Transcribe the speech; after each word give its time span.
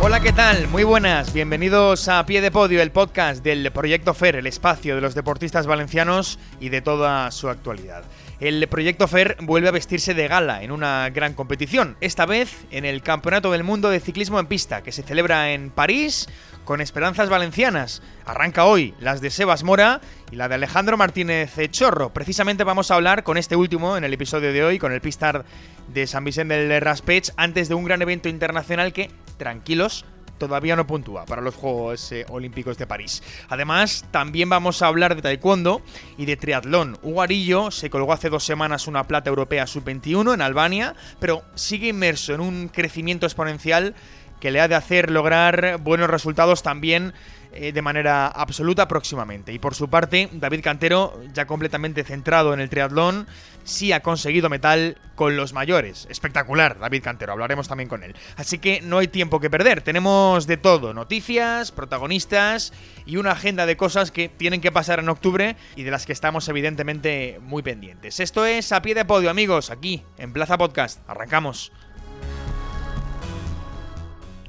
Hola, 0.00 0.20
¿qué 0.20 0.32
tal? 0.32 0.68
Muy 0.68 0.84
buenas, 0.84 1.32
bienvenidos 1.32 2.06
a 2.08 2.24
Pie 2.24 2.40
de 2.40 2.52
Podio, 2.52 2.80
el 2.80 2.92
podcast 2.92 3.42
del 3.42 3.72
Proyecto 3.72 4.14
FER, 4.14 4.36
el 4.36 4.46
espacio 4.46 4.94
de 4.94 5.00
los 5.00 5.16
deportistas 5.16 5.66
valencianos 5.66 6.38
y 6.60 6.68
de 6.68 6.80
toda 6.80 7.28
su 7.32 7.48
actualidad. 7.48 8.04
El 8.38 8.68
Proyecto 8.68 9.08
FER 9.08 9.36
vuelve 9.42 9.66
a 9.66 9.72
vestirse 9.72 10.14
de 10.14 10.28
gala 10.28 10.62
en 10.62 10.70
una 10.70 11.10
gran 11.10 11.34
competición, 11.34 11.96
esta 12.00 12.26
vez 12.26 12.64
en 12.70 12.84
el 12.84 13.02
Campeonato 13.02 13.50
del 13.50 13.64
Mundo 13.64 13.90
de 13.90 13.98
Ciclismo 13.98 14.38
en 14.38 14.46
Pista, 14.46 14.84
que 14.84 14.92
se 14.92 15.02
celebra 15.02 15.50
en 15.50 15.70
París 15.70 16.28
con 16.68 16.82
esperanzas 16.82 17.30
valencianas. 17.30 18.02
Arranca 18.26 18.66
hoy 18.66 18.92
las 19.00 19.22
de 19.22 19.30
Sebas 19.30 19.64
Mora 19.64 20.02
y 20.30 20.36
la 20.36 20.48
de 20.48 20.56
Alejandro 20.56 20.98
Martínez 20.98 21.54
Chorro. 21.70 22.12
Precisamente 22.12 22.62
vamos 22.62 22.90
a 22.90 22.96
hablar 22.96 23.24
con 23.24 23.38
este 23.38 23.56
último 23.56 23.96
en 23.96 24.04
el 24.04 24.12
episodio 24.12 24.52
de 24.52 24.62
hoy, 24.62 24.78
con 24.78 24.92
el 24.92 25.00
Pistar 25.00 25.46
de 25.94 26.06
San 26.06 26.24
Vicente 26.24 26.58
del 26.58 26.82
Raspech, 26.82 27.32
antes 27.38 27.70
de 27.70 27.74
un 27.74 27.84
gran 27.84 28.02
evento 28.02 28.28
internacional 28.28 28.92
que, 28.92 29.10
tranquilos, 29.38 30.04
todavía 30.36 30.76
no 30.76 30.86
puntúa 30.86 31.24
para 31.24 31.40
los 31.40 31.54
Juegos 31.54 32.12
eh, 32.12 32.26
Olímpicos 32.28 32.76
de 32.76 32.86
París. 32.86 33.22
Además, 33.48 34.04
también 34.10 34.50
vamos 34.50 34.82
a 34.82 34.88
hablar 34.88 35.16
de 35.16 35.22
taekwondo 35.22 35.80
y 36.18 36.26
de 36.26 36.36
triatlón. 36.36 36.98
Hugo 37.02 37.22
Arillo 37.22 37.70
se 37.70 37.88
colgó 37.88 38.12
hace 38.12 38.28
dos 38.28 38.44
semanas 38.44 38.86
una 38.86 39.04
plata 39.04 39.30
europea 39.30 39.66
sub-21 39.66 40.34
en 40.34 40.42
Albania, 40.42 40.94
pero 41.18 41.44
sigue 41.54 41.88
inmerso 41.88 42.34
en 42.34 42.40
un 42.40 42.68
crecimiento 42.68 43.24
exponencial 43.24 43.94
que 44.40 44.50
le 44.50 44.60
ha 44.60 44.68
de 44.68 44.74
hacer 44.74 45.10
lograr 45.10 45.78
buenos 45.80 46.08
resultados 46.10 46.62
también 46.62 47.12
eh, 47.52 47.72
de 47.72 47.82
manera 47.82 48.26
absoluta 48.26 48.86
próximamente. 48.88 49.52
Y 49.52 49.58
por 49.58 49.74
su 49.74 49.88
parte, 49.88 50.28
David 50.32 50.60
Cantero, 50.62 51.18
ya 51.32 51.46
completamente 51.46 52.04
centrado 52.04 52.52
en 52.52 52.60
el 52.60 52.68
triatlón, 52.68 53.26
sí 53.64 53.90
ha 53.92 54.00
conseguido 54.00 54.50
metal 54.50 54.98
con 55.14 55.36
los 55.36 55.54
mayores. 55.54 56.06
Espectacular, 56.10 56.78
David 56.78 57.02
Cantero, 57.02 57.32
hablaremos 57.32 57.66
también 57.66 57.88
con 57.88 58.02
él. 58.02 58.14
Así 58.36 58.58
que 58.58 58.82
no 58.82 58.98
hay 58.98 59.08
tiempo 59.08 59.40
que 59.40 59.48
perder, 59.48 59.80
tenemos 59.80 60.46
de 60.46 60.58
todo, 60.58 60.92
noticias, 60.92 61.72
protagonistas 61.72 62.74
y 63.06 63.16
una 63.16 63.32
agenda 63.32 63.64
de 63.64 63.78
cosas 63.78 64.10
que 64.10 64.28
tienen 64.28 64.60
que 64.60 64.70
pasar 64.70 64.98
en 64.98 65.08
octubre 65.08 65.56
y 65.74 65.84
de 65.84 65.90
las 65.90 66.04
que 66.04 66.12
estamos 66.12 66.48
evidentemente 66.48 67.38
muy 67.42 67.62
pendientes. 67.62 68.20
Esto 68.20 68.44
es 68.44 68.72
A 68.72 68.82
Pie 68.82 68.94
de 68.94 69.06
Podio, 69.06 69.30
amigos, 69.30 69.70
aquí 69.70 70.02
en 70.18 70.34
Plaza 70.34 70.58
Podcast. 70.58 71.00
Arrancamos. 71.08 71.72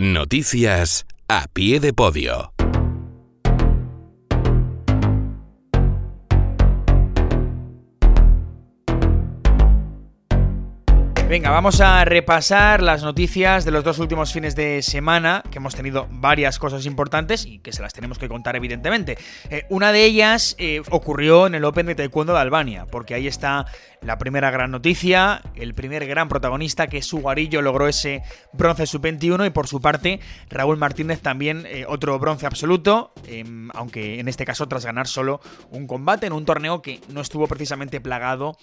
Noticias 0.02 1.06
a 1.28 1.50
pie 1.52 1.82
de 1.82 1.92
podio. 1.92 2.54
Venga, 11.30 11.52
vamos 11.52 11.80
a 11.80 12.04
repasar 12.06 12.82
las 12.82 13.04
noticias 13.04 13.64
de 13.64 13.70
los 13.70 13.84
dos 13.84 14.00
últimos 14.00 14.34
fines 14.34 14.56
de 14.56 14.82
semana, 14.82 15.44
que 15.52 15.60
hemos 15.60 15.76
tenido 15.76 16.08
varias 16.10 16.58
cosas 16.58 16.88
importantes 16.88 17.46
y 17.46 17.60
que 17.60 17.72
se 17.72 17.84
las 17.84 17.94
tenemos 17.94 18.18
que 18.18 18.28
contar 18.28 18.56
evidentemente. 18.56 19.16
Eh, 19.52 19.68
una 19.70 19.92
de 19.92 20.06
ellas 20.06 20.56
eh, 20.58 20.82
ocurrió 20.90 21.46
en 21.46 21.54
el 21.54 21.66
Open 21.66 21.86
de 21.86 21.94
Taekwondo 21.94 22.34
de 22.34 22.40
Albania, 22.40 22.88
porque 22.90 23.14
ahí 23.14 23.28
está 23.28 23.68
la 24.02 24.18
primera 24.18 24.50
gran 24.50 24.72
noticia, 24.72 25.44
el 25.54 25.76
primer 25.76 26.08
gran 26.08 26.30
protagonista 26.30 26.88
que 26.88 27.04
su 27.04 27.20
guarillo 27.20 27.62
logró 27.62 27.88
ese 27.88 28.24
bronce 28.54 28.88
sub-21 28.88 29.46
y 29.46 29.50
por 29.52 29.68
su 29.68 29.80
parte 29.82 30.20
Raúl 30.50 30.78
Martínez 30.78 31.22
también 31.22 31.68
eh, 31.68 31.86
otro 31.88 32.18
bronce 32.18 32.48
absoluto, 32.48 33.14
em, 33.28 33.70
aunque 33.76 34.20
en 34.20 34.30
este 34.30 34.46
caso 34.46 34.68
tras 34.68 34.84
ganar 34.84 35.06
solo 35.06 35.42
un 35.70 35.86
combate 35.86 36.26
en 36.26 36.34
un 36.34 36.46
torneo 36.46 36.82
que 36.82 37.02
no 37.10 37.22
estuvo 37.22 37.46
precisamente 37.46 38.02
plagado 38.02 38.58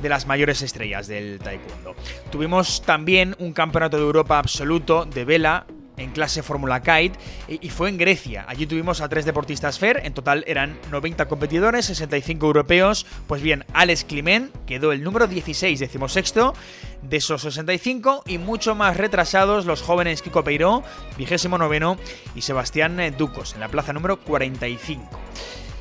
de 0.00 0.08
las 0.08 0.26
mayores 0.26 0.62
estrellas 0.62 1.06
del 1.06 1.38
taekwondo. 1.38 1.94
Tuvimos 2.30 2.82
también 2.82 3.36
un 3.38 3.52
campeonato 3.52 3.96
de 3.96 4.02
Europa 4.02 4.38
absoluto 4.38 5.04
de 5.04 5.24
vela 5.24 5.66
en 6.00 6.10
clase 6.12 6.42
Fórmula 6.42 6.82
Kite 6.82 7.18
y 7.48 7.68
fue 7.68 7.88
en 7.88 7.98
Grecia. 7.98 8.44
Allí 8.48 8.66
tuvimos 8.66 9.00
a 9.00 9.08
tres 9.08 9.24
deportistas 9.24 9.78
FER, 9.78 10.00
en 10.04 10.14
total 10.14 10.44
eran 10.46 10.78
90 10.90 11.28
competidores, 11.28 11.86
65 11.86 12.46
europeos. 12.46 13.06
Pues 13.26 13.42
bien, 13.42 13.64
Alex 13.72 14.04
Climent 14.04 14.54
quedó 14.66 14.92
el 14.92 15.02
número 15.02 15.26
16, 15.26 15.78
decimosexto, 15.78 16.54
de 17.02 17.18
esos 17.18 17.42
65 17.42 18.24
y 18.26 18.38
mucho 18.38 18.74
más 18.74 18.96
retrasados 18.96 19.66
los 19.66 19.82
jóvenes 19.82 20.22
Kiko 20.22 20.42
Peiró, 20.42 20.82
vigésimo 21.16 21.58
noveno, 21.58 21.96
y 22.34 22.42
Sebastián 22.42 22.98
Ducos 23.16 23.54
en 23.54 23.60
la 23.60 23.68
plaza 23.68 23.92
número 23.92 24.20
45. 24.20 25.08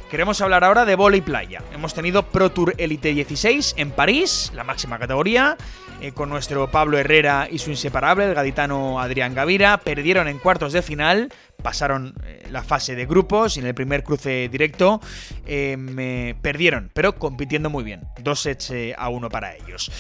Queremos 0.10 0.42
hablar 0.42 0.64
ahora 0.64 0.86
de 0.86 0.98
y 1.16 1.22
playa. 1.22 1.62
Hemos 1.72 1.94
tenido 1.94 2.24
Pro 2.24 2.52
Tour 2.52 2.74
Elite 2.80 3.14
16 3.14 3.76
en 3.78 3.92
París, 3.92 4.52
la 4.56 4.64
máxima 4.64 4.98
categoría, 4.98 5.56
eh, 6.02 6.14
con 6.14 6.30
nuestro 6.30 6.72
Pablo 6.72 6.98
Herrera 6.98 7.48
y 7.50 7.60
su 7.60 7.70
inseparable, 7.70 8.26
el 8.26 8.34
gaditano 8.34 9.00
Adrián 9.00 9.36
Gavira. 9.36 9.78
Perdieron 9.78 10.28
en 10.28 10.40
cuartos 10.40 10.74
de 10.74 10.82
final, 10.82 11.32
pasaron 11.62 12.16
eh, 12.26 12.48
la 12.50 12.64
fase 12.64 12.96
de 12.96 13.06
grupos 13.06 13.58
y 13.58 13.60
en 13.60 13.68
el 13.68 13.76
primer 13.76 14.04
cruce 14.04 14.50
directo 14.50 15.00
eh, 15.46 15.78
me 15.78 16.36
perdieron, 16.42 16.90
pero 16.96 17.14
compitiendo 17.14 17.70
muy 17.70 17.84
bien. 17.84 18.02
Dos 18.20 18.42
sets 18.42 18.74
a 18.98 19.10
uno 19.10 19.30
para 19.30 19.56
ellos 19.56 19.92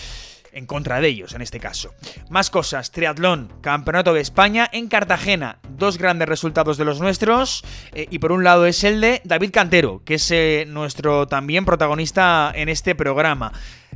en 0.53 0.65
contra 0.65 0.99
de 0.99 1.07
ellos 1.07 1.33
en 1.33 1.41
este 1.41 1.59
caso. 1.59 1.93
Más 2.29 2.49
cosas, 2.49 2.91
triatlón, 2.91 3.51
Campeonato 3.61 4.13
de 4.13 4.21
España 4.21 4.69
en 4.71 4.87
Cartagena, 4.87 5.59
dos 5.69 5.97
grandes 5.97 6.29
resultados 6.29 6.77
de 6.77 6.85
los 6.85 6.99
nuestros 6.99 7.63
eh, 7.93 8.07
y 8.09 8.19
por 8.19 8.31
un 8.31 8.43
lado 8.43 8.65
es 8.65 8.83
el 8.83 9.01
de 9.01 9.21
David 9.23 9.51
Cantero, 9.51 10.01
que 10.05 10.15
es 10.15 10.31
eh, 10.31 10.65
nuestro 10.67 11.27
también 11.27 11.65
protagonista 11.65 12.51
en 12.53 12.69
este 12.69 12.95
programa. 12.95 13.51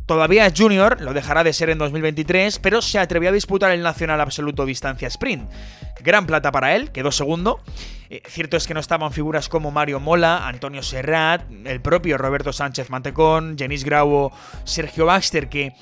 Todavía 0.06 0.46
es 0.46 0.54
junior, 0.60 1.00
lo 1.00 1.14
dejará 1.14 1.46
de 1.46 1.54
ser 1.54 1.70
en 1.70 1.78
2023, 1.78 2.60
pero 2.60 2.82
se 2.82 3.00
atrevió 3.00 3.30
a 3.30 3.32
disputar 3.32 3.72
el 3.72 3.82
Nacional 3.82 4.20
Absoluto 4.20 4.66
Distancia 4.66 5.08
Sprint. 5.08 5.50
Gran 6.02 6.26
plata 6.26 6.52
para 6.52 6.76
él, 6.76 6.92
quedó 6.92 7.10
segundo. 7.12 7.62
Eh, 8.10 8.22
cierto 8.28 8.58
es 8.58 8.68
que 8.68 8.74
no 8.74 8.82
estaban 8.82 9.14
figuras 9.14 9.48
como 9.48 9.72
Mario 9.72 10.02
Mola, 10.02 10.46
Antonio 10.46 10.84
Serrat, 10.84 11.44
el 11.64 11.82
propio 11.82 12.18
Roberto 12.18 12.52
Sánchez 12.52 12.90
Mantecón, 12.90 13.58
Jenis 13.58 13.86
Grau, 13.86 14.30
Sergio 14.66 15.06
Baxter, 15.06 15.48
que 15.48 15.74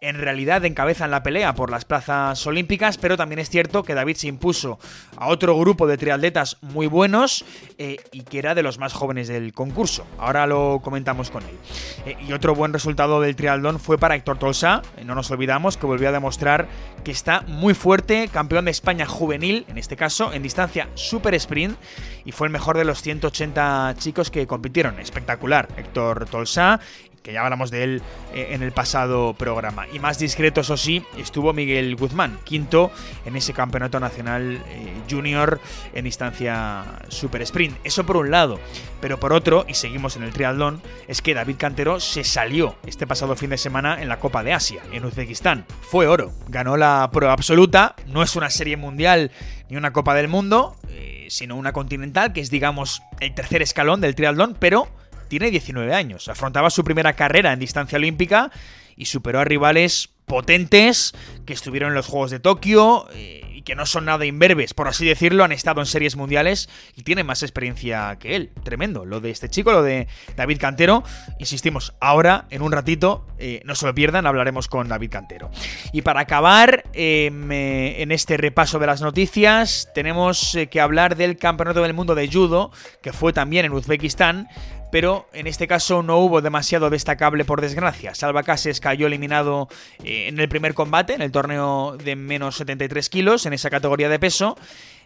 en 0.00 0.16
realidad 0.16 0.64
encabezan 0.64 1.10
la 1.10 1.22
pelea 1.22 1.54
por 1.54 1.70
las 1.70 1.84
plazas 1.84 2.46
olímpicas, 2.46 2.98
pero 2.98 3.16
también 3.16 3.38
es 3.38 3.48
cierto 3.48 3.82
que 3.82 3.94
David 3.94 4.16
se 4.16 4.28
impuso 4.28 4.78
a 5.16 5.28
otro 5.28 5.58
grupo 5.58 5.86
de 5.86 5.96
triatletas 5.96 6.58
muy 6.60 6.86
buenos 6.86 7.44
eh, 7.78 7.96
y 8.12 8.22
que 8.22 8.38
era 8.38 8.54
de 8.54 8.62
los 8.62 8.78
más 8.78 8.92
jóvenes 8.92 9.28
del 9.28 9.52
concurso. 9.52 10.06
Ahora 10.18 10.46
lo 10.46 10.80
comentamos 10.82 11.30
con 11.30 11.42
él. 11.44 11.56
Eh, 12.04 12.16
y 12.28 12.32
otro 12.32 12.54
buen 12.54 12.72
resultado 12.72 13.20
del 13.20 13.36
triatlón 13.36 13.80
fue 13.80 13.98
para 13.98 14.14
Héctor 14.14 14.38
Tolsa, 14.38 14.82
eh, 14.96 15.04
no 15.04 15.14
nos 15.14 15.30
olvidamos 15.30 15.76
que 15.76 15.86
volvió 15.86 16.08
a 16.10 16.12
demostrar 16.12 16.68
que 17.02 17.10
está 17.10 17.42
muy 17.42 17.72
fuerte, 17.72 18.28
campeón 18.28 18.66
de 18.66 18.72
España 18.72 19.06
juvenil, 19.06 19.64
en 19.68 19.78
este 19.78 19.96
caso, 19.96 20.32
en 20.32 20.42
distancia 20.42 20.88
super 20.94 21.34
sprint, 21.34 21.78
y 22.24 22.32
fue 22.32 22.48
el 22.48 22.52
mejor 22.52 22.76
de 22.76 22.84
los 22.84 23.00
180 23.00 23.94
chicos 23.98 24.30
que 24.30 24.46
compitieron. 24.46 24.98
Espectacular, 24.98 25.68
Héctor 25.76 26.26
Tolsa, 26.26 26.80
que 27.26 27.32
ya 27.32 27.42
hablamos 27.42 27.72
de 27.72 27.82
él 27.82 28.02
eh, 28.32 28.50
en 28.50 28.62
el 28.62 28.70
pasado 28.70 29.34
programa. 29.34 29.88
Y 29.92 29.98
más 29.98 30.16
discreto, 30.16 30.60
eso 30.60 30.76
sí, 30.76 31.02
estuvo 31.18 31.52
Miguel 31.52 31.96
Guzmán, 31.96 32.38
quinto 32.44 32.92
en 33.24 33.34
ese 33.34 33.52
campeonato 33.52 33.98
nacional 33.98 34.62
eh, 34.68 34.92
junior 35.10 35.60
en 35.92 36.06
instancia 36.06 36.84
super 37.08 37.42
sprint. 37.42 37.76
Eso 37.82 38.06
por 38.06 38.16
un 38.16 38.30
lado. 38.30 38.60
Pero 39.00 39.18
por 39.18 39.32
otro, 39.32 39.66
y 39.66 39.74
seguimos 39.74 40.14
en 40.14 40.22
el 40.22 40.32
triatlón, 40.32 40.80
es 41.08 41.20
que 41.20 41.34
David 41.34 41.56
Cantero 41.58 41.98
se 41.98 42.22
salió 42.22 42.76
este 42.86 43.08
pasado 43.08 43.34
fin 43.34 43.50
de 43.50 43.58
semana 43.58 44.00
en 44.00 44.08
la 44.08 44.20
Copa 44.20 44.44
de 44.44 44.52
Asia, 44.52 44.82
en 44.92 45.04
Uzbekistán. 45.04 45.66
Fue 45.80 46.06
oro. 46.06 46.32
Ganó 46.46 46.76
la 46.76 47.10
prueba 47.12 47.32
absoluta. 47.32 47.96
No 48.06 48.22
es 48.22 48.36
una 48.36 48.50
serie 48.50 48.76
mundial 48.76 49.32
ni 49.68 49.76
una 49.76 49.92
Copa 49.92 50.14
del 50.14 50.28
Mundo, 50.28 50.76
eh, 50.90 51.26
sino 51.28 51.56
una 51.56 51.72
continental, 51.72 52.32
que 52.32 52.40
es, 52.40 52.50
digamos, 52.50 53.02
el 53.18 53.34
tercer 53.34 53.62
escalón 53.62 54.00
del 54.00 54.14
triatlón, 54.14 54.56
pero 54.60 54.88
tiene 55.28 55.50
19 55.50 55.94
años. 55.94 56.28
Afrontaba 56.28 56.70
su 56.70 56.84
primera 56.84 57.14
carrera 57.14 57.52
en 57.52 57.58
distancia 57.58 57.96
olímpica 57.96 58.50
y 58.96 59.06
superó 59.06 59.40
a 59.40 59.44
rivales 59.44 60.10
potentes 60.26 61.14
que 61.46 61.52
estuvieron 61.52 61.90
en 61.90 61.94
los 61.94 62.06
Juegos 62.06 62.30
de 62.30 62.40
Tokio 62.40 63.06
eh, 63.12 63.42
y 63.54 63.62
que 63.62 63.76
no 63.76 63.86
son 63.86 64.04
nada 64.04 64.26
imberbes, 64.26 64.74
por 64.74 64.88
así 64.88 65.06
decirlo, 65.06 65.44
han 65.44 65.52
estado 65.52 65.80
en 65.80 65.86
series 65.86 66.16
mundiales 66.16 66.68
y 66.96 67.02
tienen 67.02 67.26
más 67.26 67.42
experiencia 67.42 68.16
que 68.18 68.34
él. 68.34 68.50
Tremendo. 68.64 69.04
Lo 69.04 69.20
de 69.20 69.30
este 69.30 69.48
chico, 69.48 69.72
lo 69.72 69.82
de 69.82 70.08
David 70.36 70.58
Cantero. 70.58 71.04
Insistimos, 71.38 71.94
ahora, 72.00 72.46
en 72.50 72.62
un 72.62 72.72
ratito, 72.72 73.26
eh, 73.38 73.62
no 73.64 73.74
se 73.74 73.86
lo 73.86 73.94
pierdan, 73.94 74.26
hablaremos 74.26 74.66
con 74.66 74.88
David 74.88 75.10
Cantero. 75.10 75.50
Y 75.92 76.02
para 76.02 76.20
acabar, 76.20 76.84
em, 76.92 77.50
eh, 77.52 78.02
en 78.02 78.10
este 78.10 78.36
repaso 78.36 78.78
de 78.78 78.86
las 78.86 79.00
noticias, 79.00 79.88
tenemos 79.94 80.58
que 80.70 80.80
hablar 80.80 81.16
del 81.16 81.36
Campeonato 81.36 81.82
del 81.82 81.94
Mundo 81.94 82.14
de 82.14 82.28
Judo, 82.28 82.72
que 83.00 83.12
fue 83.12 83.32
también 83.32 83.64
en 83.64 83.72
Uzbekistán, 83.72 84.48
pero 84.90 85.28
en 85.32 85.46
este 85.46 85.66
caso 85.66 86.02
no 86.02 86.18
hubo 86.18 86.40
demasiado 86.40 86.90
destacable 86.90 87.44
por 87.44 87.60
desgracia. 87.60 88.14
Salva 88.14 88.42
Cases 88.42 88.80
cayó 88.80 89.06
eliminado 89.06 89.68
eh, 90.04 90.28
en 90.28 90.38
el 90.38 90.48
primer 90.48 90.74
combate, 90.74 91.14
en 91.14 91.22
el 91.22 91.32
torneo 91.32 91.96
de 91.96 92.16
menos 92.16 92.56
73 92.56 93.08
kilos, 93.08 93.46
en 93.46 93.52
esa 93.52 93.70
categoría 93.70 94.08
de 94.08 94.18
peso. 94.18 94.56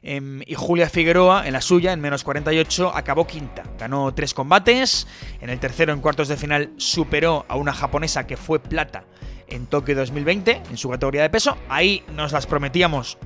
Em, 0.02 0.42
y 0.46 0.54
Julia 0.54 0.88
Figueroa, 0.88 1.46
en 1.46 1.52
la 1.52 1.60
suya, 1.60 1.92
en 1.92 2.00
menos 2.00 2.24
48, 2.24 2.92
acabó 2.94 3.26
quinta. 3.26 3.64
Ganó 3.78 4.12
tres 4.14 4.34
combates. 4.34 5.06
En 5.40 5.50
el 5.50 5.60
tercero, 5.60 5.92
en 5.92 6.00
cuartos 6.00 6.28
de 6.28 6.36
final, 6.36 6.72
superó 6.76 7.44
a 7.48 7.56
una 7.56 7.72
japonesa 7.72 8.26
que 8.26 8.36
fue 8.36 8.60
plata 8.60 9.04
en 9.46 9.66
Tokio 9.66 9.96
2020, 9.96 10.62
en 10.70 10.76
su 10.76 10.88
categoría 10.88 11.22
de 11.22 11.30
peso. 11.30 11.56
Ahí 11.68 12.04
nos 12.14 12.32
las 12.32 12.46
prometíamos 12.46 13.18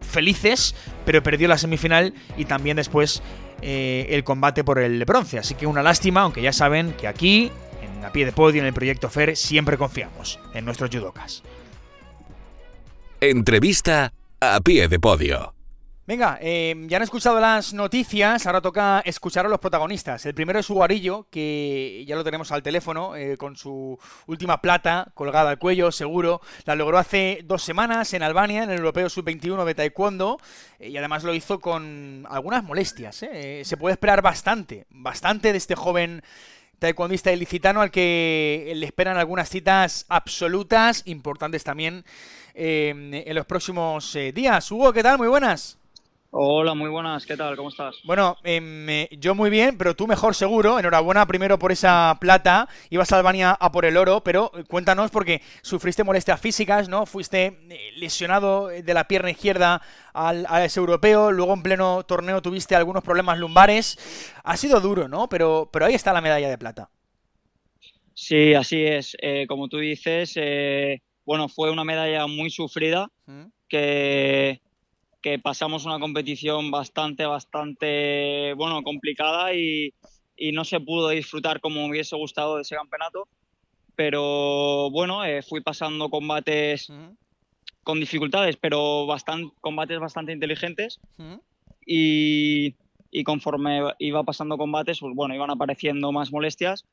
felices, 0.00 0.74
pero 1.04 1.22
perdió 1.22 1.48
la 1.48 1.58
semifinal 1.58 2.14
y 2.36 2.44
también 2.44 2.76
después 2.76 3.22
eh, 3.62 4.06
el 4.10 4.24
combate 4.24 4.64
por 4.64 4.78
el 4.78 5.04
bronce. 5.04 5.38
Así 5.38 5.54
que 5.54 5.66
una 5.66 5.82
lástima, 5.82 6.22
aunque 6.22 6.42
ya 6.42 6.52
saben 6.52 6.92
que 6.92 7.06
aquí, 7.06 7.50
en 7.80 8.02
la 8.02 8.12
pie 8.12 8.26
de 8.26 8.32
podio, 8.32 8.60
en 8.60 8.66
el 8.66 8.74
proyecto 8.74 9.08
FER, 9.08 9.36
siempre 9.36 9.78
confiamos 9.78 10.38
en 10.52 10.64
nuestros 10.64 10.90
judokas. 10.90 11.42
Entrevista 13.20 14.12
a 14.40 14.60
pie 14.60 14.88
de 14.88 14.98
podio. 14.98 15.54
Venga, 16.04 16.36
em, 16.40 16.88
ya 16.88 16.96
han 16.96 17.04
escuchado 17.04 17.38
las 17.38 17.72
noticias, 17.74 18.44
ahora 18.46 18.60
toca 18.60 19.02
escuchar 19.04 19.46
a 19.46 19.48
los 19.48 19.60
protagonistas. 19.60 20.26
El 20.26 20.34
primero 20.34 20.58
es 20.58 20.68
Hugo 20.68 20.82
Arillo, 20.82 21.28
que 21.30 22.04
ya 22.08 22.16
lo 22.16 22.24
tenemos 22.24 22.50
al 22.50 22.60
teléfono, 22.60 23.14
eh, 23.14 23.36
con 23.36 23.54
su 23.54 23.96
última 24.26 24.60
plata 24.60 25.12
colgada 25.14 25.50
al 25.50 25.60
cuello, 25.60 25.92
seguro. 25.92 26.40
La 26.64 26.74
logró 26.74 26.98
hace 26.98 27.42
dos 27.44 27.62
semanas 27.62 28.12
en 28.14 28.24
Albania, 28.24 28.64
en 28.64 28.70
el 28.70 28.78
Europeo 28.78 29.08
Sub-21 29.08 29.64
de 29.64 29.76
Taekwondo, 29.76 30.40
eh, 30.80 30.88
y 30.88 30.96
además 30.96 31.22
lo 31.22 31.34
hizo 31.34 31.60
con 31.60 32.26
algunas 32.28 32.64
molestias. 32.64 33.22
Eh. 33.22 33.62
Se 33.64 33.76
puede 33.76 33.92
esperar 33.92 34.22
bastante, 34.22 34.86
bastante 34.90 35.52
de 35.52 35.58
este 35.58 35.76
joven 35.76 36.24
taekwondista 36.80 37.30
ilicitano 37.30 37.80
al 37.80 37.92
que 37.92 38.72
le 38.74 38.86
esperan 38.86 39.18
algunas 39.18 39.48
citas 39.48 40.04
absolutas, 40.08 41.04
importantes 41.06 41.62
también 41.62 42.04
em, 42.54 43.14
en 43.14 43.34
los 43.36 43.46
próximos 43.46 44.18
días. 44.34 44.68
Hugo, 44.72 44.92
¿qué 44.92 45.04
tal? 45.04 45.16
Muy 45.16 45.28
buenas. 45.28 45.78
Hola, 46.34 46.72
muy 46.72 46.88
buenas, 46.88 47.26
¿qué 47.26 47.36
tal? 47.36 47.56
¿Cómo 47.56 47.68
estás? 47.68 47.96
Bueno, 48.04 48.38
em, 48.42 49.06
yo 49.10 49.34
muy 49.34 49.50
bien, 49.50 49.76
pero 49.76 49.94
tú 49.94 50.06
mejor 50.06 50.34
seguro. 50.34 50.78
Enhorabuena 50.78 51.26
primero 51.26 51.58
por 51.58 51.72
esa 51.72 52.16
plata. 52.18 52.70
Ibas 52.88 53.12
a 53.12 53.18
Albania 53.18 53.50
a 53.50 53.70
por 53.70 53.84
el 53.84 53.98
oro, 53.98 54.24
pero 54.24 54.50
cuéntanos 54.66 55.10
porque 55.10 55.42
sufriste 55.60 56.04
molestias 56.04 56.40
físicas, 56.40 56.88
¿no? 56.88 57.04
Fuiste 57.04 57.58
eh, 57.68 57.90
lesionado 57.96 58.68
de 58.68 58.94
la 58.94 59.06
pierna 59.06 59.30
izquierda 59.30 59.82
al, 60.14 60.46
ese 60.64 60.80
europeo, 60.80 61.30
luego 61.30 61.52
en 61.52 61.62
pleno 61.62 62.02
torneo 62.04 62.40
tuviste 62.40 62.74
algunos 62.74 63.04
problemas 63.04 63.38
lumbares. 63.38 63.98
Ha 64.42 64.56
sido 64.56 64.80
duro, 64.80 65.08
¿no? 65.08 65.28
Pero, 65.28 65.68
pero 65.70 65.84
ahí 65.84 65.92
está 65.92 66.14
la 66.14 66.22
medalla 66.22 66.48
de 66.48 66.56
plata. 66.56 66.88
Sí, 68.14 68.54
así 68.54 68.82
es. 68.82 69.18
Eh, 69.20 69.44
como 69.46 69.68
tú 69.68 69.76
dices, 69.76 70.32
eh, 70.36 71.02
bueno, 71.26 71.50
fue 71.50 71.70
una 71.70 71.84
medalla 71.84 72.26
muy 72.26 72.48
sufrida 72.48 73.10
que 73.68 74.62
que 75.22 75.38
pasamos 75.38 75.86
una 75.86 76.00
competición 76.00 76.70
bastante, 76.70 77.24
bastante, 77.24 78.52
bueno, 78.54 78.82
complicada 78.82 79.54
y, 79.54 79.94
no 80.52 80.64
se 80.64 80.80
pudo 80.80 81.10
disfrutar 81.10 81.60
como 81.60 81.82
me 81.82 81.90
hubiese 81.90 82.16
gustado 82.16 82.56
de 82.56 82.62
ese 82.62 82.74
campeonato. 82.74 83.28
Pero 83.94 84.90
bueno, 84.90 85.24
eh, 85.24 85.42
fui 85.42 85.60
pasando 85.60 86.08
combates 86.10 86.92
con 87.84 88.00
dificultades, 88.00 88.56
pero 88.56 89.06
bastante, 89.06 89.54
combates 89.60 90.00
bastante 90.00 90.32
inteligentes. 90.32 90.98
y, 91.86 92.74
y, 93.12 93.24
conforme 93.24 93.82
iba 94.00 94.24
pasando 94.24 94.58
combates, 94.58 94.98
pues 94.98 95.14
bueno, 95.14 95.34
iban 95.34 95.50
apareciendo 95.50 96.10
más 96.10 96.32
molestias, 96.32 96.84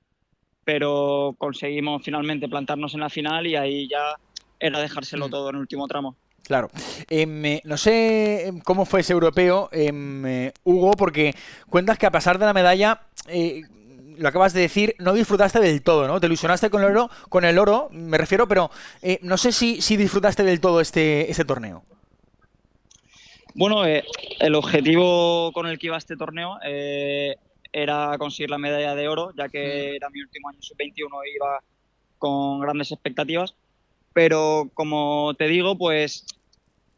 pero 0.63 1.35
conseguimos 1.39 2.03
finalmente 2.03 2.47
plantarnos 2.47 2.93
en 2.93 2.99
la 2.99 3.09
final 3.09 3.47
y 3.47 3.55
ahí 3.55 3.87
ya 3.89 4.15
era 4.59 4.79
dejárselo 4.79 5.29
todo 5.29 5.49
en 5.49 5.55
el 5.55 5.61
último 5.61 5.87
tramo. 5.87 6.15
Claro. 6.49 6.71
Em, 7.11 7.45
eh, 7.45 7.61
no 7.63 7.77
sé 7.77 8.47
em, 8.47 8.59
cómo 8.59 8.85
fue 8.85 9.01
ese 9.01 9.13
europeo, 9.13 9.69
em, 9.71 10.25
eh, 10.25 10.53
Hugo, 10.63 10.93
porque 10.93 11.35
cuentas 11.69 11.99
que 11.99 12.07
a 12.07 12.11
pesar 12.11 12.39
de 12.39 12.45
la 12.47 12.53
medalla, 12.53 13.01
eh, 13.27 13.61
lo 14.17 14.27
acabas 14.27 14.53
de 14.53 14.61
decir, 14.61 14.95
no 14.97 15.13
disfrutaste 15.13 15.59
del 15.59 15.83
todo, 15.83 16.07
¿no? 16.07 16.19
Te 16.19 16.25
ilusionaste 16.25 16.71
con 16.71 16.81
el 16.81 16.89
oro, 16.89 17.11
con 17.29 17.45
el 17.45 17.59
oro, 17.59 17.89
me 17.91 18.17
refiero, 18.17 18.47
pero 18.47 18.71
no 19.21 19.37
sé 19.37 19.51
si, 19.51 19.79
si, 19.79 19.95
disfrutaste 19.95 20.43
del 20.43 20.59
todo 20.59 20.81
este, 20.81 21.29
este 21.29 21.45
torneo. 21.45 21.83
Bueno, 23.53 23.85
el 23.85 24.55
objetivo 24.55 25.51
con 25.53 25.67
el 25.67 25.77
que 25.77 25.85
iba 25.85 25.97
este 25.97 26.17
torneo 26.17 26.57
era 27.71 28.17
conseguir 28.17 28.49
la 28.49 28.57
medalla 28.57 28.95
de 28.95 29.07
oro, 29.07 29.33
ya 29.37 29.49
que 29.49 29.91
mm. 29.91 29.95
era 29.97 30.09
mi 30.09 30.21
último 30.21 30.49
año 30.49 30.59
sub-21 30.61 31.09
y 31.27 31.35
iba 31.35 31.63
con 32.17 32.59
grandes 32.59 32.91
expectativas. 32.91 33.53
Pero 34.13 34.69
como 34.73 35.33
te 35.37 35.47
digo, 35.47 35.77
pues 35.77 36.25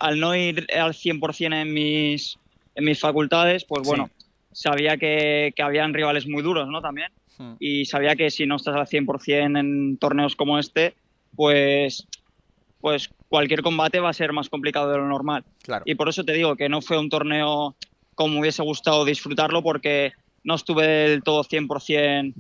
al 0.02 0.20
no 0.20 0.36
ir 0.36 0.68
al 0.78 0.94
100% 0.94 1.62
en 1.62 1.74
mis, 1.74 2.38
en 2.76 2.86
mis 2.86 3.00
facultades, 3.00 3.64
pues 3.66 3.88
bueno, 3.88 4.10
sabía 4.52 4.98
que, 4.98 5.54
que 5.56 5.62
habían 5.62 5.94
rivales 5.94 6.28
muy 6.28 6.42
duros, 6.42 6.68
¿no? 6.68 6.82
También. 6.82 7.12
Hmm. 7.38 7.54
Y 7.60 7.86
sabía 7.86 8.16
que 8.16 8.32
si 8.32 8.46
no 8.46 8.56
estás 8.56 8.76
al 8.76 8.88
100% 8.88 9.60
en 9.60 9.98
torneos 9.98 10.36
como 10.36 10.58
este, 10.58 10.96
pues, 11.36 12.08
pues 12.80 13.10
cualquier 13.30 13.62
combate 13.62 14.00
va 14.00 14.10
a 14.10 14.14
ser 14.14 14.34
más 14.34 14.50
complicado 14.50 14.92
de 14.92 14.98
lo 14.98 15.08
normal. 15.08 15.46
Claro. 15.62 15.84
Y 15.86 15.96
por 15.96 16.10
eso 16.10 16.24
te 16.24 16.34
digo 16.34 16.56
que 16.56 16.68
no 16.68 16.82
fue 16.82 16.98
un 16.98 17.10
torneo 17.10 17.76
como 18.16 18.34
me 18.34 18.42
hubiese 18.42 18.64
gustado 18.64 19.06
disfrutarlo 19.06 19.64
porque 19.64 20.14
no 20.44 20.56
estuve 20.56 20.86
del 20.86 21.24
todo 21.24 21.44
100% 21.44 22.34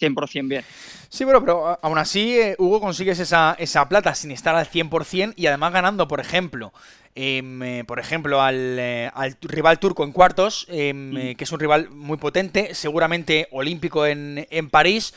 100% 0.00 0.48
bien. 0.48 0.64
Sí, 1.08 1.24
bueno, 1.24 1.40
pero 1.40 1.76
aún 1.82 1.98
así, 1.98 2.38
eh, 2.38 2.54
Hugo, 2.56 2.80
consigues 2.80 3.18
esa, 3.18 3.56
esa, 3.58 3.88
plata 3.88 4.14
sin 4.14 4.30
estar 4.30 4.54
al 4.54 4.66
100% 4.66 5.34
y 5.36 5.46
además 5.46 5.72
ganando, 5.72 6.06
por 6.06 6.20
ejemplo, 6.20 6.72
em, 7.16 7.60
eh, 7.64 7.84
por 7.84 7.98
ejemplo, 7.98 8.40
al, 8.40 8.78
eh, 8.78 9.10
al, 9.12 9.36
rival 9.42 9.80
turco 9.80 10.04
en 10.04 10.12
cuartos, 10.12 10.66
em, 10.68 11.10
mm. 11.10 11.34
que 11.34 11.44
es 11.44 11.50
un 11.50 11.58
rival 11.58 11.90
muy 11.90 12.16
potente, 12.16 12.76
seguramente 12.76 13.48
olímpico 13.50 14.06
en, 14.06 14.46
en 14.50 14.70
París. 14.70 15.12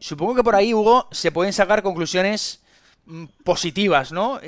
Supongo 0.00 0.34
que 0.34 0.42
por 0.42 0.56
ahí, 0.56 0.74
Hugo, 0.74 1.06
se 1.12 1.30
pueden 1.30 1.52
sacar 1.52 1.82
conclusiones 1.82 2.60
mm, 3.06 3.26
positivas, 3.44 4.10
¿no? 4.10 4.40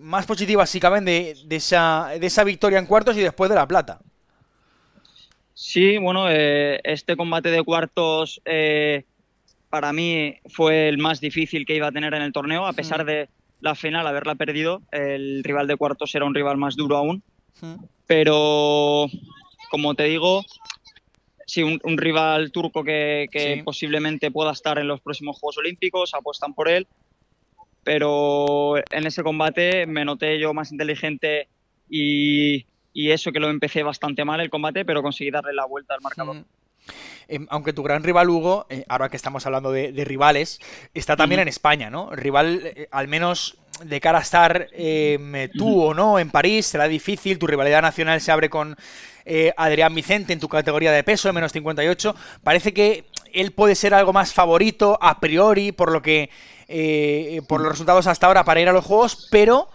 más 0.00 0.24
positivas 0.24 0.70
si 0.70 0.80
caben 0.80 1.04
de, 1.04 1.36
de, 1.44 1.56
esa, 1.56 2.12
de 2.18 2.26
esa 2.26 2.44
victoria 2.44 2.78
en 2.78 2.86
cuartos 2.86 3.14
y 3.18 3.20
después 3.20 3.50
de 3.50 3.56
la 3.56 3.68
plata. 3.68 4.00
Sí, 5.52 5.98
bueno, 5.98 6.30
este 6.30 7.14
combate 7.14 7.50
de 7.50 7.62
cuartos 7.62 8.40
para 9.70 9.92
mí 9.92 10.36
fue 10.48 10.88
el 10.88 10.98
más 10.98 11.20
difícil 11.20 11.66
que 11.66 11.74
iba 11.74 11.88
a 11.88 11.92
tener 11.92 12.14
en 12.14 12.22
el 12.22 12.32
torneo, 12.32 12.66
a 12.66 12.72
pesar 12.72 13.04
de 13.04 13.28
la 13.60 13.74
final 13.74 14.06
haberla 14.06 14.34
perdido. 14.34 14.82
El 14.92 15.42
rival 15.44 15.66
de 15.66 15.76
cuartos 15.76 16.14
era 16.14 16.24
un 16.24 16.34
rival 16.34 16.56
más 16.56 16.76
duro 16.76 16.96
aún. 16.96 17.22
Pero, 18.06 19.06
como 19.70 19.94
te 19.94 20.04
digo, 20.04 20.44
sí, 21.46 21.62
un, 21.62 21.98
rival 21.98 22.52
turco 22.52 22.84
que, 22.84 23.62
posiblemente 23.64 24.30
pueda 24.30 24.52
estar 24.52 24.78
en 24.78 24.88
los 24.88 25.00
próximos 25.00 25.38
Juegos 25.38 25.58
Olímpicos, 25.58 26.14
apuestan 26.14 26.54
por 26.54 26.68
él. 26.68 26.86
Pero 27.82 28.76
en 28.76 29.06
ese 29.06 29.22
combate 29.22 29.86
me 29.86 30.04
noté 30.04 30.38
yo 30.38 30.52
más 30.52 30.72
inteligente 30.72 31.48
y, 31.88 32.66
eso 32.94 33.30
que 33.30 33.40
lo 33.40 33.48
empecé 33.48 33.82
bastante 33.82 34.24
mal 34.24 34.40
el 34.40 34.50
combate, 34.50 34.84
pero 34.84 35.02
conseguí 35.02 35.30
darle 35.30 35.52
la 35.52 35.66
vuelta 35.66 35.94
al 35.94 36.00
marcador. 36.00 36.44
Em, 37.28 37.46
aunque 37.50 37.72
tu 37.72 37.82
gran 37.82 38.04
rival 38.04 38.30
Hugo, 38.30 38.66
eh, 38.70 38.84
ahora 38.88 39.08
que 39.08 39.16
estamos 39.16 39.44
hablando 39.46 39.72
de, 39.72 40.04
rivales, 40.04 40.60
está 40.94 41.16
también 41.16 41.40
en 41.40 41.48
España, 41.48 41.90
¿no? 41.90 42.10
Rival, 42.14 42.60
eh, 42.64 42.88
al 42.92 43.08
menos 43.08 43.56
de 43.82 44.00
cara 44.00 44.18
a 44.18 44.22
estar 44.22 44.68
em, 44.72 45.50
tú 45.50 45.82
o 45.82 45.92
no 45.92 46.18
en 46.18 46.30
París, 46.30 46.66
será 46.66 46.86
difícil, 46.86 47.38
tu 47.38 47.46
rivalidad 47.46 47.82
nacional 47.82 48.20
se 48.20 48.30
abre 48.30 48.48
con 48.48 48.76
eh, 49.24 49.52
Adrián 49.56 49.94
Vicente 49.94 50.32
en 50.32 50.40
tu 50.40 50.48
categoría 50.48 50.92
de 50.92 51.02
peso, 51.02 51.28
de 51.28 51.32
menos 51.32 51.52
58. 51.52 52.14
Parece 52.44 52.72
que 52.72 53.06
él 53.32 53.50
puede 53.50 53.74
ser 53.74 53.92
algo 53.92 54.12
más 54.12 54.32
favorito 54.32 54.96
a 55.02 55.18
priori, 55.18 55.72
por 55.72 55.90
lo 55.90 56.00
que. 56.00 56.30
por 57.48 57.60
los 57.60 57.72
resultados 57.72 58.06
hasta 58.06 58.28
ahora 58.28 58.44
para 58.44 58.60
ir 58.60 58.68
a 58.68 58.72
los 58.72 58.84
juegos, 58.84 59.28
pero 59.30 59.68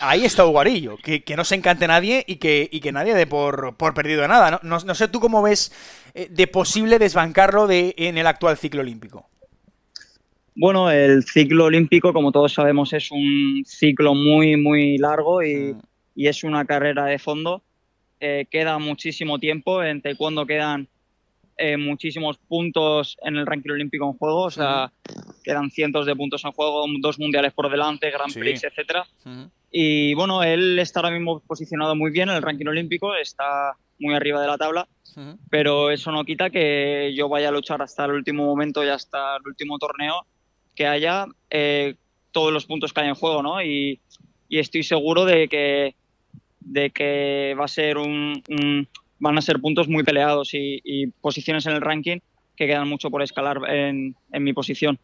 ahí 0.00 0.24
está 0.24 0.44
Uguarillo, 0.44 0.96
que, 0.96 1.22
que, 1.22 1.36
no 1.36 1.44
se 1.44 1.54
encante 1.54 1.86
nadie 1.86 2.24
y 2.26 2.36
que, 2.36 2.68
y 2.70 2.80
que 2.80 2.92
nadie 2.92 3.14
dé 3.14 3.26
por, 3.26 3.76
por 3.76 3.94
perdido 3.94 4.26
nada. 4.26 4.60
No, 4.62 4.78
no, 4.78 4.94
sé 4.94 5.08
tú 5.08 5.20
cómo 5.20 5.42
ves 5.42 5.72
eh, 6.14 6.28
de 6.30 6.46
posible 6.46 6.98
desbancarlo 6.98 7.66
de, 7.66 7.94
en 7.96 8.18
el 8.18 8.26
actual 8.26 8.56
ciclo 8.56 8.80
olímpico. 8.80 9.28
Bueno, 10.54 10.90
el 10.90 11.22
ciclo 11.24 11.66
olímpico, 11.66 12.12
como 12.12 12.32
todos 12.32 12.52
sabemos, 12.52 12.92
es 12.92 13.12
un 13.12 13.62
ciclo 13.64 14.14
muy, 14.14 14.56
muy 14.56 14.98
largo 14.98 15.42
y, 15.42 15.76
y 16.16 16.26
es 16.26 16.42
una 16.42 16.64
carrera 16.64 17.04
de 17.04 17.20
fondo. 17.20 17.62
Eh, 18.20 18.46
queda 18.50 18.78
muchísimo 18.80 19.38
tiempo, 19.38 19.84
en 19.84 20.02
taekwondo 20.02 20.44
quedan 20.44 20.88
eh, 21.58 21.76
muchísimos 21.76 22.38
puntos 22.38 23.16
en 23.22 23.36
el 23.36 23.46
ranking 23.46 23.70
olímpico 23.70 24.06
en 24.06 24.16
juego, 24.16 24.44
o 24.44 24.50
sea, 24.50 24.92
quedan 25.42 25.70
cientos 25.70 26.06
de 26.06 26.14
puntos 26.14 26.44
en 26.44 26.52
juego, 26.52 26.84
dos 27.00 27.18
mundiales 27.18 27.52
por 27.52 27.70
delante, 27.70 28.10
Grand 28.10 28.32
Prix, 28.32 28.64
etcétera. 28.64 29.06
Y 29.70 30.14
bueno, 30.14 30.42
él 30.42 30.78
está 30.78 31.00
ahora 31.00 31.10
mismo 31.10 31.40
posicionado 31.40 31.94
muy 31.94 32.10
bien 32.10 32.28
en 32.28 32.36
el 32.36 32.42
ranking 32.42 32.66
olímpico, 32.66 33.14
está 33.14 33.76
muy 33.98 34.14
arriba 34.14 34.40
de 34.40 34.46
la 34.46 34.56
tabla, 34.56 34.88
pero 35.50 35.90
eso 35.90 36.12
no 36.12 36.24
quita 36.24 36.50
que 36.50 37.12
yo 37.16 37.28
vaya 37.28 37.48
a 37.48 37.52
luchar 37.52 37.82
hasta 37.82 38.04
el 38.04 38.12
último 38.12 38.44
momento 38.44 38.84
y 38.84 38.88
hasta 38.88 39.36
el 39.36 39.42
último 39.46 39.78
torneo 39.78 40.24
que 40.74 40.86
haya 40.86 41.26
eh, 41.50 41.96
todos 42.30 42.52
los 42.52 42.66
puntos 42.66 42.92
que 42.92 43.00
hay 43.00 43.08
en 43.08 43.14
juego, 43.14 43.42
¿no? 43.42 43.60
Y, 43.62 44.00
estoy 44.48 44.82
seguro 44.82 45.24
de 45.24 45.48
que, 45.48 45.94
de 46.60 46.90
que 46.90 47.54
va 47.58 47.66
a 47.66 47.68
ser 47.68 47.98
un, 47.98 48.42
van 49.18 49.38
a 49.38 49.42
ser 49.42 49.60
puntos 49.60 49.88
muy 49.88 50.04
peleados 50.04 50.50
y 50.52 51.06
posiciones 51.20 51.66
en 51.66 51.72
el 51.72 51.80
ranking 51.80 52.18
que 52.58 52.66
quedan 52.66 52.88
mucho 52.88 53.10
por 53.10 53.22
escalar 53.22 53.60
en, 53.70 54.14
mi 54.32 54.52
posición. 54.52 54.98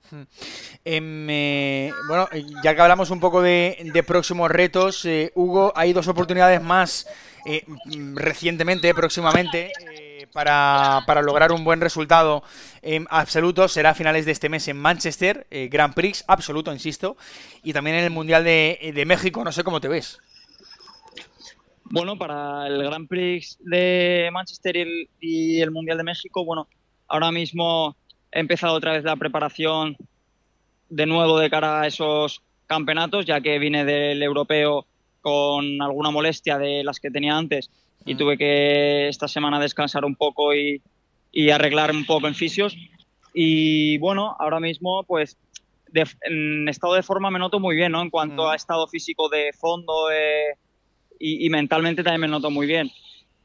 Em, 0.84 1.30
eh, 1.30 1.92
bueno, 2.08 2.28
ya 2.62 2.74
que 2.74 2.82
hablamos 2.82 3.10
un 3.10 3.20
poco 3.20 3.40
de, 3.40 4.04
próximos 4.06 4.50
retos, 4.50 5.04
eh, 5.06 5.30
Hugo, 5.34 5.72
hay 5.76 5.92
dos 5.92 6.08
oportunidades 6.08 6.60
más 6.60 7.06
eh, 7.46 7.64
recientemente, 8.14 8.92
próximamente, 8.92 9.70
para, 10.32 11.02
para, 11.06 11.22
lograr 11.22 11.52
un 11.52 11.62
buen 11.62 11.80
resultado 11.80 12.42
absoluto. 13.08 13.68
Será 13.68 13.90
a 13.90 13.94
finales 13.94 14.26
de 14.26 14.32
este 14.32 14.48
mes 14.48 14.66
en 14.66 14.76
Manchester, 14.76 15.46
Grand 15.70 15.94
Prix 15.94 16.24
absoluto, 16.26 16.72
insisto, 16.72 17.16
y 17.62 17.72
también 17.72 17.96
en 17.96 18.04
el 18.04 18.10
Mundial 18.10 18.42
de, 18.42 19.04
México. 19.06 19.44
No 19.44 19.52
sé 19.52 19.62
cómo 19.62 19.80
te 19.80 19.86
ves. 19.86 20.20
Bueno, 21.84 22.16
para 22.16 22.66
el 22.66 22.82
Grand 22.82 23.08
Prix 23.08 23.58
de 23.60 24.28
Manchester 24.32 24.86
y 25.20 25.60
el 25.60 25.70
Mundial 25.70 25.98
de 25.98 26.04
México, 26.04 26.44
bueno, 26.44 26.66
Ahora 27.08 27.30
mismo 27.30 27.96
he 28.32 28.40
empezado 28.40 28.74
otra 28.74 28.92
vez 28.92 29.04
la 29.04 29.16
preparación 29.16 29.96
de 30.88 31.06
nuevo 31.06 31.38
de 31.38 31.50
cara 31.50 31.82
a 31.82 31.86
esos 31.86 32.42
campeonatos, 32.66 33.26
ya 33.26 33.40
que 33.40 33.58
vine 33.58 33.84
del 33.84 34.22
europeo 34.22 34.86
con 35.20 35.80
alguna 35.82 36.10
molestia 36.10 36.58
de 36.58 36.82
las 36.84 37.00
que 37.00 37.10
tenía 37.10 37.36
antes 37.36 37.70
y 38.04 38.14
mm. 38.14 38.18
tuve 38.18 38.38
que 38.38 39.08
esta 39.08 39.28
semana 39.28 39.60
descansar 39.60 40.04
un 40.04 40.14
poco 40.14 40.54
y, 40.54 40.82
arreglar 41.52 41.90
un 41.90 42.06
poco 42.06 42.28
en 42.28 42.34
fisios. 42.34 42.76
Y 43.32 43.98
bueno, 43.98 44.36
ahora 44.38 44.60
mismo 44.60 45.04
pues 45.04 45.36
en 46.22 46.68
estado 46.68 46.94
de 46.94 47.02
forma 47.02 47.30
me 47.30 47.38
noto 47.38 47.60
muy 47.60 47.76
bien, 47.76 47.92
¿no? 47.92 48.02
En 48.02 48.10
cuanto 48.10 48.44
mm. 48.44 48.50
a 48.50 48.56
estado 48.56 48.86
físico 48.88 49.28
de 49.28 49.52
fondo 49.52 50.10
eh, 50.10 50.56
y, 51.24 51.46
y, 51.46 51.48
mentalmente 51.48 52.02
también 52.02 52.20
me 52.20 52.28
noto 52.28 52.50
muy 52.50 52.66
bien. 52.66 52.90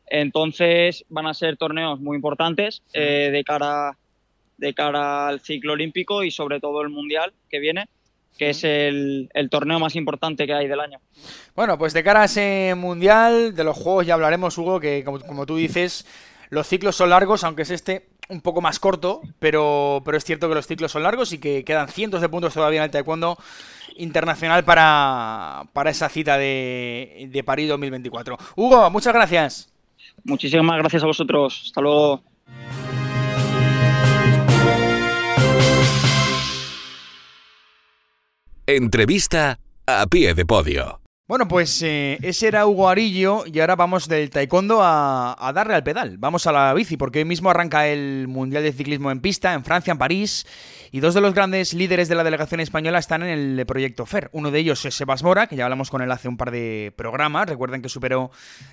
Entonces 0.08 1.06
van 1.08 1.28
a 1.28 1.34
ser 1.34 1.56
torneos 1.56 2.02
muy 2.02 2.18
importantes 2.18 2.82
eh, 2.94 3.30
de, 3.32 3.44
cara, 3.46 3.98
de 4.58 4.74
cara 4.74 5.30
al 5.30 5.40
ciclo 5.40 5.74
olímpico 5.74 6.24
y 6.24 6.32
sobre 6.32 6.60
todo 6.60 6.82
el 6.82 6.90
mundial 6.90 7.32
que 7.50 7.60
viene 7.60 7.88
que 8.38 8.52
es 8.52 8.64
el, 8.64 9.30
torneo 9.52 9.80
más 9.80 9.98
importante 9.98 10.48
que 10.48 10.54
hay 10.54 10.70
del 10.70 10.80
año. 10.80 11.00
Bueno, 11.58 11.78
pues 11.78 11.92
de 11.92 12.06
cara 12.06 12.22
a 12.22 12.26
ese 12.26 12.74
mundial, 12.78 13.54
de 13.54 13.66
los 13.66 13.76
juegos 13.76 14.06
ya 14.06 14.14
hablaremos, 14.14 14.58
Hugo, 14.58 14.80
que 14.80 15.04
como, 15.04 15.46
tú 15.46 15.58
dices, 15.58 16.06
los 16.50 16.66
ciclos 16.66 16.96
son 16.96 17.10
largos, 17.10 17.44
aunque 17.44 17.64
es 17.64 17.70
este 17.70 18.08
un 18.30 18.40
poco 18.40 18.62
más 18.62 18.80
corto, 18.80 19.22
pero, 19.40 20.02
pero 20.06 20.18
es 20.18 20.24
cierto 20.24 20.48
que 20.48 20.56
los 20.56 20.68
ciclos 20.68 20.94
son 20.94 21.04
largos 21.04 21.34
y 21.34 21.40
que 21.40 21.66
quedan 21.66 21.90
cientos 21.90 22.22
de 22.22 22.30
puntos 22.30 22.54
todavía 22.54 22.80
en 22.80 22.86
el 22.86 22.92
taekwondo 22.92 23.38
internacional 24.00 24.64
para, 24.64 25.64
para 25.74 25.90
esa 25.92 26.10
cita 26.10 26.38
de, 26.38 27.30
de 27.32 27.44
París 27.44 27.70
2024. 27.70 28.38
Hugo, 28.56 28.90
muchas 28.90 29.14
gracias. 29.14 29.72
Muchísimas 30.24 30.78
gracias 30.80 31.04
a 31.04 31.08
vosotros. 31.08 31.64
Hasta 31.66 31.82
luego. 31.82 32.24
Entrevista 38.66 39.60
a 39.88 40.06
pie 40.08 40.34
de 40.34 40.46
podio. 40.46 41.02
Bueno, 41.28 41.48
pues 41.48 41.82
eh, 41.84 42.18
ese 42.24 42.48
era 42.48 42.66
Hugo 42.66 42.90
Arillo 42.90 43.44
y 43.46 43.60
ahora 43.60 43.76
vamos 43.76 44.08
del 44.08 44.32
taekwondo 44.32 44.82
a, 44.82 45.36
a, 45.40 45.54
darle 45.54 45.76
al 45.76 45.84
pedal. 45.84 46.18
Vamos 46.18 46.48
a 46.48 46.52
la 46.52 46.74
bici 46.74 46.98
porque 46.98 47.20
hoy 47.20 47.26
mismo 47.26 47.52
arranca 47.52 47.88
el 47.88 48.28
Mundial 48.28 48.64
de 48.64 48.74
Ciclismo 48.74 49.12
en 49.12 49.22
pista 49.22 49.54
en 49.54 49.64
Francia, 49.64 49.92
en 49.92 50.00
París. 50.00 50.48
Y 50.92 51.02
dos 51.02 51.14
de 51.14 51.22
los 51.22 51.34
grandes 51.34 51.74
líderes 51.74 52.08
de 52.10 52.16
la 52.16 52.24
delegación 52.24 52.60
española 52.62 52.98
están 52.98 53.22
en 53.22 53.30
el 53.30 53.66
proyecto 53.66 54.06
FER. 54.06 54.30
Uno 54.34 54.50
de 54.50 54.60
ellos 54.60 54.84
es 54.86 54.96
Sebas 54.96 55.22
Mora, 55.22 55.48
que 55.48 55.56
ya 55.56 55.66
hablamos 55.66 55.90
con 55.90 56.02
él 56.02 56.12
hace 56.12 56.28
un 56.28 56.38
par 56.38 56.50
de 56.50 56.94
programas. 56.96 57.48
Recuerden 57.48 57.82
que 57.82 57.90
superó 57.90 58.32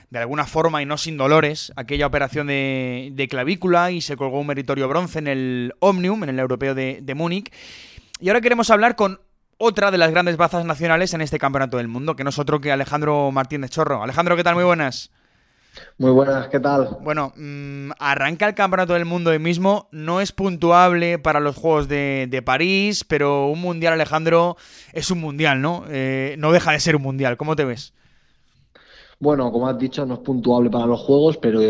de 0.08 0.18
alguna 0.18 0.46
forma 0.46 0.80
y 0.80 0.87
no 0.87 0.96
sin 0.96 1.18
dolores 1.18 1.73
aquella 1.76 2.06
operación 2.06 2.46
de, 2.46 3.26
clavícula 3.28 3.90
y 3.90 4.00
se 4.00 4.16
colgó 4.16 4.40
un 4.40 4.46
meritorio 4.46 4.88
bronce 4.88 5.18
en 5.18 5.26
el 5.26 5.75
Omnium, 5.80 6.23
en 6.23 6.30
el 6.30 6.38
europeo 6.38 6.75
de, 6.75 7.00
de 7.02 7.14
Múnich. 7.14 7.52
Y 8.18 8.28
ahora 8.28 8.40
queremos 8.40 8.70
hablar 8.70 8.96
con 8.96 9.20
otra 9.58 9.90
de 9.90 9.99
las 9.99 10.11
grandes 10.11 10.37
bazas 10.37 10.64
nacionales 10.64 11.12
en 11.12 11.20
este 11.20 11.38
campeonato 11.38 11.76
del 11.76 11.88
mundo, 11.88 12.16
que 12.16 12.25
no 12.25 12.30
es 12.30 12.38
otro 12.38 12.61
que 12.61 12.73
Alejandro 12.73 13.30
Martínez 13.30 13.70
Chorro. 13.70 14.02
Alejandro, 14.02 14.37
¿qué 14.37 14.44
tal? 14.44 14.54
Muy 14.54 14.64
buenas. 14.64 15.11
Muy 15.99 16.11
buenas, 16.11 16.49
¿qué 16.49 16.61
tal? 16.61 16.99
Bueno, 17.00 17.33
mm, 17.37 17.90
arranca 17.99 18.47
el 18.49 18.54
Campeonato 18.54 18.95
del 18.95 19.04
Mundo 19.04 19.30
hoy 19.30 19.38
mismo. 19.38 19.88
No 19.92 20.21
es 20.21 20.33
puntuable 20.33 21.18
para 21.18 21.40
los 21.40 21.56
Juegos 21.56 21.88
de, 21.88 22.42
París, 22.45 23.04
pero 23.04 23.47
un 23.47 23.61
Mundial, 23.61 23.95
Alejandro, 23.95 24.56
es 24.92 25.11
un 25.11 25.21
Mundial, 25.21 25.61
¿no? 25.62 25.85
Eh, 25.88 26.37
no 26.38 26.52
deja 26.52 26.73
de 26.73 26.80
ser 26.80 26.97
un 26.97 27.02
Mundial. 27.02 27.37
¿Cómo 27.37 27.56
te 27.56 27.64
ves? 27.64 27.95
Bueno, 29.18 29.50
como 29.50 29.66
has 29.66 29.78
dicho, 29.78 30.04
no 30.04 30.14
es 30.14 30.21
puntuable 30.21 30.68
para 30.68 30.87
los 30.87 31.00
Juegos, 31.00 31.38
pero 31.38 31.61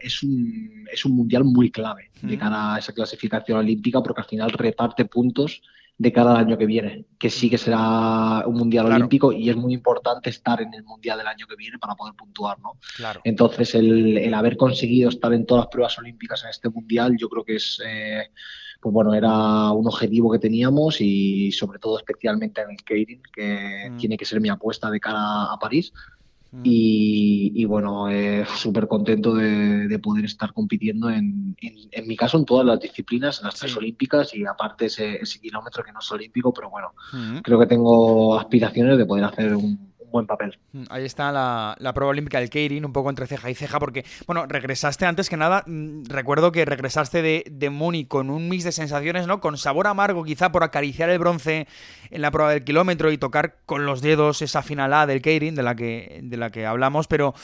es 0.00 0.22
un, 0.22 0.86
es 0.90 1.04
un 1.04 1.12
Mundial 1.12 1.44
muy 1.44 1.70
clave 1.70 2.10
de 2.22 2.38
cara 2.38 2.74
a 2.74 2.78
esa 2.78 2.92
clasificación 2.92 3.58
olímpica, 3.58 4.02
porque 4.02 4.22
al 4.22 4.26
final 4.26 4.50
reparte 4.50 5.04
puntos 5.04 5.62
de 5.98 6.12
cara 6.12 6.32
al 6.32 6.36
año 6.36 6.58
que 6.58 6.66
viene, 6.66 7.06
que 7.18 7.30
sí 7.30 7.48
que 7.48 7.56
será 7.56 8.44
un 8.46 8.54
mundial 8.54 8.86
olímpico 8.86 9.32
y 9.32 9.48
es 9.48 9.56
muy 9.56 9.72
importante 9.72 10.28
estar 10.28 10.60
en 10.60 10.74
el 10.74 10.84
mundial 10.84 11.18
del 11.18 11.26
año 11.26 11.46
que 11.46 11.56
viene 11.56 11.78
para 11.78 11.94
poder 11.94 12.14
puntuar, 12.14 12.58
¿no? 12.60 12.78
Entonces, 13.24 13.74
el, 13.74 14.32
haber 14.34 14.58
conseguido 14.58 15.08
estar 15.08 15.32
en 15.32 15.46
todas 15.46 15.64
las 15.64 15.70
pruebas 15.70 15.98
olímpicas 15.98 16.44
en 16.44 16.50
este 16.50 16.68
mundial, 16.68 17.16
yo 17.18 17.30
creo 17.30 17.44
que 17.44 17.56
es, 17.56 17.80
eh, 17.86 18.28
pues 18.78 18.92
bueno, 18.92 19.14
era 19.14 19.72
un 19.72 19.86
objetivo 19.86 20.30
que 20.30 20.38
teníamos 20.38 21.00
y 21.00 21.50
sobre 21.52 21.78
todo 21.78 21.96
especialmente 21.96 22.60
en 22.60 22.70
el 22.70 22.78
skating, 22.78 23.22
que 23.32 23.88
mm. 23.90 23.96
tiene 23.96 24.16
que 24.18 24.26
ser 24.26 24.40
mi 24.42 24.50
apuesta 24.50 24.90
de 24.90 25.00
cara 25.00 25.44
a 25.50 25.58
París. 25.58 25.94
Y, 26.62 27.64
bueno, 27.66 28.08
eh, 28.08 28.44
súper 28.56 28.88
contento 28.88 29.34
de, 29.34 29.98
poder 30.02 30.24
estar 30.24 30.52
compitiendo 30.52 31.10
en, 31.10 31.56
en, 31.60 32.08
mi 32.08 32.16
caso 32.16 32.38
en 32.38 32.44
todas 32.44 32.64
las 32.64 32.80
disciplinas, 32.80 33.40
en 33.40 33.46
las 33.46 33.56
tres 33.56 33.76
olímpicas 33.76 34.34
y 34.34 34.46
aparte 34.46 34.86
ese, 34.86 35.20
kilómetro 35.40 35.84
que 35.84 35.92
no 35.92 35.98
es 35.98 36.10
olímpico, 36.10 36.52
pero 36.52 36.70
bueno, 36.70 36.92
creo 37.42 37.58
que 37.58 37.66
tengo 37.66 38.38
aspiraciones 38.38 38.96
de 38.96 39.06
poder 39.06 39.24
hacer 39.24 39.54
un, 39.54 39.92
buen 40.10 40.26
papel. 40.26 40.58
Mm, 40.72 40.84
ahí 40.90 41.04
está 41.04 41.32
la, 41.32 41.92
prueba 41.94 42.10
olímpica 42.10 42.40
del 42.40 42.50
Keirin, 42.50 42.84
un 42.84 42.92
poco 42.92 43.10
entre 43.10 43.26
ceja 43.26 43.50
y 43.50 43.54
ceja, 43.54 43.78
porque, 43.78 44.04
bueno, 44.26 44.46
regresaste 44.46 45.06
antes 45.06 45.28
que 45.28 45.36
nada, 45.36 45.64
mm, 45.66 46.04
recuerdo 46.06 46.52
que 46.52 46.64
regresaste 46.64 47.22
de, 47.22 47.44
de 47.50 47.70
Múnich 47.70 48.08
con 48.08 48.30
un 48.30 48.48
mix 48.48 48.64
de 48.64 48.72
sensaciones, 48.72 49.26
¿no? 49.26 49.40
Con 49.40 49.56
sabor 49.58 49.86
amargo, 49.86 50.24
quizá 50.24 50.52
por 50.52 50.64
acariciar 50.64 51.10
el 51.10 51.18
bronce 51.18 51.66
en 52.10 52.22
la 52.22 52.30
prueba 52.30 52.52
del 52.52 52.64
kilómetro 52.64 53.10
y 53.10 53.18
tocar 53.18 53.56
con 53.66 53.86
los 53.86 54.00
dedos 54.00 54.42
esa 54.42 54.62
final 54.62 54.92
A 54.92 55.06
del 55.06 55.22
Keirin, 55.22 55.54
de 55.54 55.62
la 55.62 55.74
que, 55.74 56.20
de 56.22 56.36
la 56.36 56.50
que 56.50 56.66
hablamos, 56.66 57.06
pero 57.06 57.34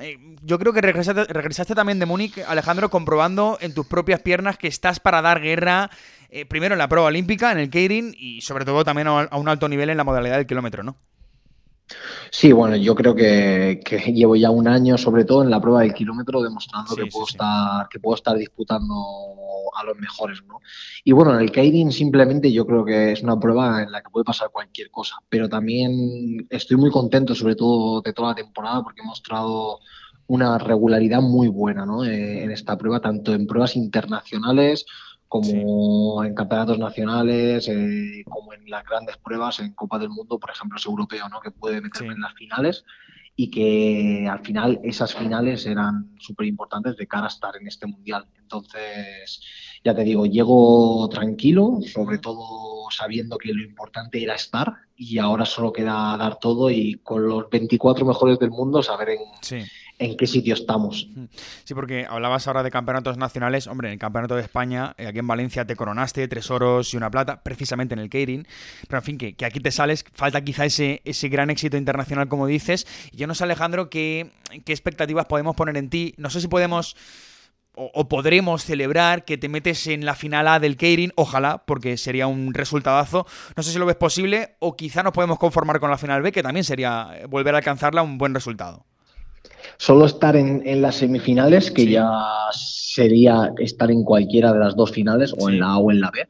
eh, 0.00 0.18
yo 0.42 0.58
creo 0.58 0.72
que 0.72 0.80
regresaste, 0.80 1.24
regresaste 1.24 1.74
también 1.74 1.98
de 1.98 2.06
Múnich, 2.06 2.38
Alejandro, 2.46 2.90
comprobando 2.90 3.58
en 3.60 3.74
tus 3.74 3.86
propias 3.86 4.20
piernas 4.20 4.58
que 4.58 4.68
estás 4.68 5.00
para 5.00 5.22
dar 5.22 5.40
guerra. 5.40 5.90
Eh, 6.30 6.46
primero 6.46 6.74
en 6.74 6.78
la 6.78 6.88
prueba 6.88 7.08
olímpica, 7.08 7.52
en 7.52 7.58
el 7.58 7.70
Keirin, 7.70 8.14
y 8.18 8.40
sobre 8.40 8.64
todo 8.64 8.82
también 8.82 9.06
a 9.06 9.36
un 9.36 9.48
alto 9.48 9.68
nivel 9.68 9.90
en 9.90 9.96
la 9.96 10.04
modalidad 10.04 10.36
del 10.36 10.46
kilómetro, 10.46 10.82
¿no? 10.82 10.96
Sí, 12.30 12.52
bueno, 12.52 12.76
yo 12.76 12.94
creo 12.94 13.14
que, 13.14 13.80
llevo 14.14 14.36
ya 14.36 14.50
un 14.50 14.68
año, 14.68 14.98
sobre 14.98 15.24
todo 15.24 15.42
en 15.42 15.50
la 15.50 15.60
prueba 15.60 15.82
del 15.82 15.94
kilómetro, 15.94 16.42
demostrando 16.42 16.96
que, 16.96 17.06
puedo 17.06 17.26
estar, 17.26 17.88
que 17.88 18.00
puedo 18.00 18.16
estar 18.16 18.36
disputando 18.36 18.94
a 19.74 19.84
los 19.84 19.96
mejores, 19.98 20.42
¿no? 20.46 20.60
Y 21.04 21.12
bueno, 21.12 21.34
en 21.34 21.40
el 21.40 21.52
Keirin 21.52 21.92
simplemente 21.92 22.52
yo 22.52 22.66
creo 22.66 22.84
que 22.84 23.12
es 23.12 23.22
una 23.22 23.38
prueba 23.38 23.82
en 23.82 23.92
la 23.92 24.02
que 24.02 24.10
puede 24.10 24.24
pasar 24.24 24.50
cualquier 24.50 24.90
cosa, 24.90 25.16
pero 25.28 25.48
también 25.48 26.46
estoy 26.50 26.76
muy 26.76 26.90
contento, 26.90 27.34
sobre 27.34 27.56
todo 27.56 28.00
de 28.00 28.12
toda 28.12 28.30
la 28.30 28.34
temporada, 28.34 28.82
porque 28.82 29.00
he 29.02 29.04
mostrado 29.06 29.80
una 30.26 30.56
regularidad 30.56 31.20
muy 31.20 31.48
buena 31.48 31.84
¿no? 31.84 32.04
Eh, 32.04 32.44
en 32.44 32.50
esta 32.50 32.78
prueba, 32.78 33.00
tanto 33.00 33.34
en 33.34 33.46
pruebas 33.46 33.76
internacionales 33.76 34.86
como 35.34 36.22
en 36.22 36.32
campeonatos 36.32 36.78
nacionales, 36.78 37.66
eh, 37.66 38.22
como 38.24 38.54
en 38.54 38.70
las 38.70 38.84
grandes 38.84 39.16
pruebas, 39.16 39.58
en 39.58 39.72
Copa 39.72 39.98
del 39.98 40.10
Mundo, 40.10 40.38
por 40.38 40.50
ejemplo, 40.50 40.78
es 40.78 40.86
europeo, 40.86 41.28
¿no? 41.28 41.40
que 41.40 41.50
puede 41.50 41.80
meterme 41.80 42.14
en 42.14 42.20
las 42.20 42.34
finales 42.34 42.84
y 43.34 43.50
que 43.50 44.28
al 44.30 44.44
final 44.44 44.78
esas 44.84 45.12
finales 45.12 45.66
eran 45.66 46.14
súper 46.20 46.46
importantes 46.46 46.96
de 46.96 47.08
cara 47.08 47.24
a 47.24 47.28
estar 47.30 47.56
en 47.56 47.66
este 47.66 47.84
mundial. 47.88 48.28
Entonces, 48.38 49.42
ya 49.82 49.92
te 49.92 50.04
digo, 50.04 50.24
llego 50.24 51.08
tranquilo, 51.08 51.80
sobre 51.92 52.18
todo 52.18 52.88
sabiendo 52.90 53.36
que 53.36 53.52
lo 53.52 53.64
importante 53.64 54.22
era 54.22 54.36
estar 54.36 54.72
y 54.94 55.18
ahora 55.18 55.44
solo 55.44 55.72
queda 55.72 56.16
dar 56.16 56.38
todo 56.38 56.70
y 56.70 57.00
con 57.02 57.26
los 57.26 57.50
24 57.50 58.06
mejores 58.06 58.38
del 58.38 58.50
mundo 58.50 58.84
saber 58.84 59.08
en, 59.08 59.66
en 59.98 60.16
qué 60.16 60.26
sitio 60.26 60.54
estamos. 60.54 61.08
Sí, 61.64 61.74
porque 61.74 62.06
hablabas 62.08 62.46
ahora 62.46 62.62
de 62.62 62.70
campeonatos 62.70 63.16
nacionales. 63.16 63.66
Hombre, 63.66 63.88
en 63.88 63.94
el 63.94 63.98
Campeonato 63.98 64.34
de 64.34 64.42
España, 64.42 64.94
eh, 64.98 65.06
aquí 65.06 65.18
en 65.20 65.26
Valencia 65.26 65.64
te 65.64 65.76
coronaste 65.76 66.26
tres 66.28 66.50
oros 66.50 66.92
y 66.94 66.96
una 66.96 67.10
plata, 67.10 67.42
precisamente 67.42 67.94
en 67.94 68.00
el 68.00 68.10
Keirin. 68.10 68.46
Pero 68.88 68.98
en 68.98 69.04
fin, 69.04 69.18
que, 69.18 69.36
aquí 69.44 69.60
te 69.60 69.70
sales, 69.70 70.04
falta 70.12 70.42
quizá 70.42 70.64
ese, 70.64 71.00
ese 71.04 71.28
gran 71.28 71.50
éxito 71.50 71.76
internacional, 71.76 72.28
como 72.28 72.46
dices. 72.46 72.86
Y 73.12 73.18
yo 73.18 73.26
no 73.26 73.34
sé, 73.34 73.44
Alejandro, 73.44 73.88
qué, 73.90 74.32
qué 74.64 74.72
expectativas 74.72 75.26
podemos 75.26 75.54
poner 75.54 75.76
en 75.76 75.90
ti. 75.90 76.14
No 76.16 76.30
sé 76.30 76.40
si 76.40 76.48
podemos 76.48 76.96
o, 77.76 78.08
podremos 78.08 78.64
celebrar 78.64 79.24
que 79.24 79.36
te 79.36 79.48
metes 79.48 79.86
en 79.88 80.04
la 80.04 80.14
final 80.14 80.46
A 80.48 80.60
del 80.60 80.76
Keirin, 80.76 81.12
ojalá, 81.16 81.64
porque 81.66 81.96
sería 81.96 82.26
un 82.26 82.54
resultadazo. 82.54 83.26
No 83.56 83.62
sé 83.62 83.72
si 83.72 83.78
lo 83.78 83.86
ves 83.86 83.96
posible, 83.96 84.56
o 84.60 84.76
quizá 84.76 85.02
nos 85.02 85.12
podemos 85.12 85.38
conformar 85.38 85.80
con 85.80 85.90
la 85.90 85.98
final 85.98 86.22
B, 86.22 86.30
que 86.30 86.42
también 86.42 86.64
sería 86.64 87.10
volver 87.28 87.54
a 87.54 87.58
alcanzarla 87.58 88.02
un 88.02 88.18
buen 88.18 88.34
resultado. 88.34 88.86
Solo 89.78 90.06
estar 90.06 90.36
en, 90.36 90.82
las 90.82 90.96
semifinales, 90.96 91.70
que 91.70 91.86
ya 91.86 92.08
sería 92.52 93.52
estar 93.58 93.90
en 93.90 94.04
cualquiera 94.04 94.52
de 94.52 94.60
las 94.60 94.76
dos 94.76 94.92
finales, 94.92 95.34
o 95.38 95.50
en 95.50 95.60
la 95.60 95.72
A 95.72 95.78
o 95.78 95.90
en 95.90 96.00
la 96.00 96.10
B, 96.10 96.26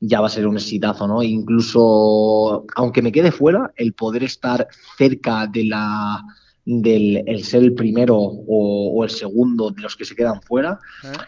ya 0.00 0.20
va 0.20 0.26
a 0.28 0.30
ser 0.30 0.46
un 0.46 0.56
exitazo, 0.56 1.06
¿no? 1.06 1.22
Incluso, 1.22 2.64
aunque 2.74 3.02
me 3.02 3.12
quede 3.12 3.32
fuera, 3.32 3.72
el 3.76 3.92
poder 3.92 4.24
estar 4.24 4.66
cerca 4.96 5.46
de 5.46 5.64
la 5.64 6.22
del 6.66 7.22
el 7.26 7.44
ser 7.44 7.62
el 7.62 7.74
primero 7.74 8.16
o, 8.18 9.04
el 9.04 9.10
segundo 9.10 9.70
de 9.70 9.82
los 9.82 9.96
que 9.96 10.04
se 10.04 10.16
quedan 10.16 10.42
fuera, 10.42 10.80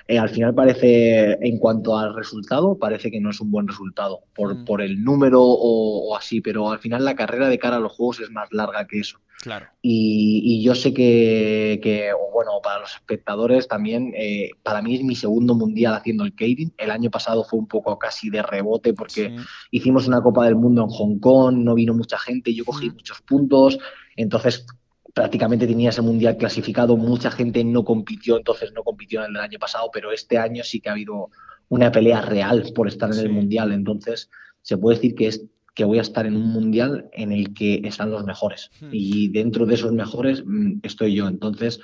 eh, 0.08 0.18
al 0.18 0.28
final 0.28 0.52
parece, 0.52 1.38
en 1.40 1.58
cuanto 1.58 1.96
al 1.96 2.14
resultado, 2.14 2.76
parece 2.76 3.10
que 3.10 3.20
no 3.20 3.30
es 3.30 3.40
un 3.40 3.52
buen 3.52 3.68
resultado 3.68 4.24
por, 4.34 4.54
mm. 4.54 4.64
por 4.64 4.82
el 4.82 5.02
número 5.02 5.40
o, 5.40 6.16
así, 6.16 6.40
pero 6.40 6.72
al 6.72 6.80
final 6.80 7.04
la 7.04 7.14
carrera 7.14 7.48
de 7.48 7.58
cara 7.58 7.76
a 7.76 7.80
los 7.80 7.92
juegos 7.92 8.20
es 8.20 8.30
más 8.30 8.52
larga 8.52 8.86
que 8.86 8.98
eso. 8.98 9.20
Claro. 9.40 9.66
Y, 9.80 10.60
yo 10.64 10.74
sé 10.74 10.92
que, 10.92 11.78
que, 11.80 12.10
bueno, 12.34 12.50
para 12.60 12.80
los 12.80 12.92
espectadores 12.92 13.68
también, 13.68 14.12
eh, 14.16 14.50
para 14.64 14.82
mí 14.82 14.96
es 14.96 15.04
mi 15.04 15.14
segundo 15.14 15.54
mundial 15.54 15.94
haciendo 15.94 16.24
el 16.24 16.34
Keirin. 16.34 16.74
El 16.76 16.90
año 16.90 17.08
pasado 17.08 17.44
fue 17.44 17.60
un 17.60 17.68
poco 17.68 17.96
casi 18.00 18.30
de 18.30 18.42
rebote 18.42 18.92
porque 18.92 19.36
hicimos 19.70 20.08
una 20.08 20.20
Copa 20.20 20.44
del 20.44 20.56
Mundo 20.56 20.82
en 20.82 20.88
Hong 20.88 21.20
Kong, 21.20 21.58
no 21.58 21.74
vino 21.74 21.94
mucha 21.94 22.18
gente, 22.18 22.52
yo 22.52 22.64
cogí 22.64 22.90
mm. 22.90 22.94
muchos 22.94 23.22
puntos. 23.22 23.78
Entonces, 24.16 24.66
prácticamente 25.14 25.66
tenía 25.66 25.90
ese 25.90 26.02
mundial 26.02 26.36
clasificado, 26.36 26.96
mucha 26.96 27.30
gente 27.30 27.64
no 27.64 27.84
compitió, 27.84 28.36
entonces 28.36 28.72
no 28.72 28.82
compitió 28.82 29.24
en 29.24 29.30
el 29.30 29.40
año 29.40 29.58
pasado, 29.58 29.90
pero 29.92 30.12
este 30.12 30.38
año 30.38 30.62
sí 30.64 30.80
que 30.80 30.88
ha 30.88 30.92
habido 30.92 31.30
una 31.68 31.90
pelea 31.90 32.20
real 32.22 32.64
por 32.74 32.88
estar 32.88 33.12
en 33.12 33.18
el 33.18 33.30
mundial, 33.30 33.72
entonces 33.72 34.30
se 34.62 34.76
puede 34.76 34.96
decir 34.96 35.14
que 35.14 35.28
es 35.28 35.44
que 35.74 35.84
voy 35.84 35.98
a 35.98 36.02
estar 36.02 36.26
en 36.26 36.34
un 36.34 36.50
mundial 36.50 37.08
en 37.12 37.30
el 37.30 37.54
que 37.54 37.80
están 37.84 38.10
los 38.10 38.24
mejores. 38.24 38.70
Hmm. 38.80 38.88
y 38.90 39.28
dentro 39.28 39.64
de 39.64 39.74
esos 39.74 39.92
mejores 39.92 40.42
mm, 40.44 40.80
estoy 40.82 41.14
yo, 41.14 41.28
entonces 41.28 41.80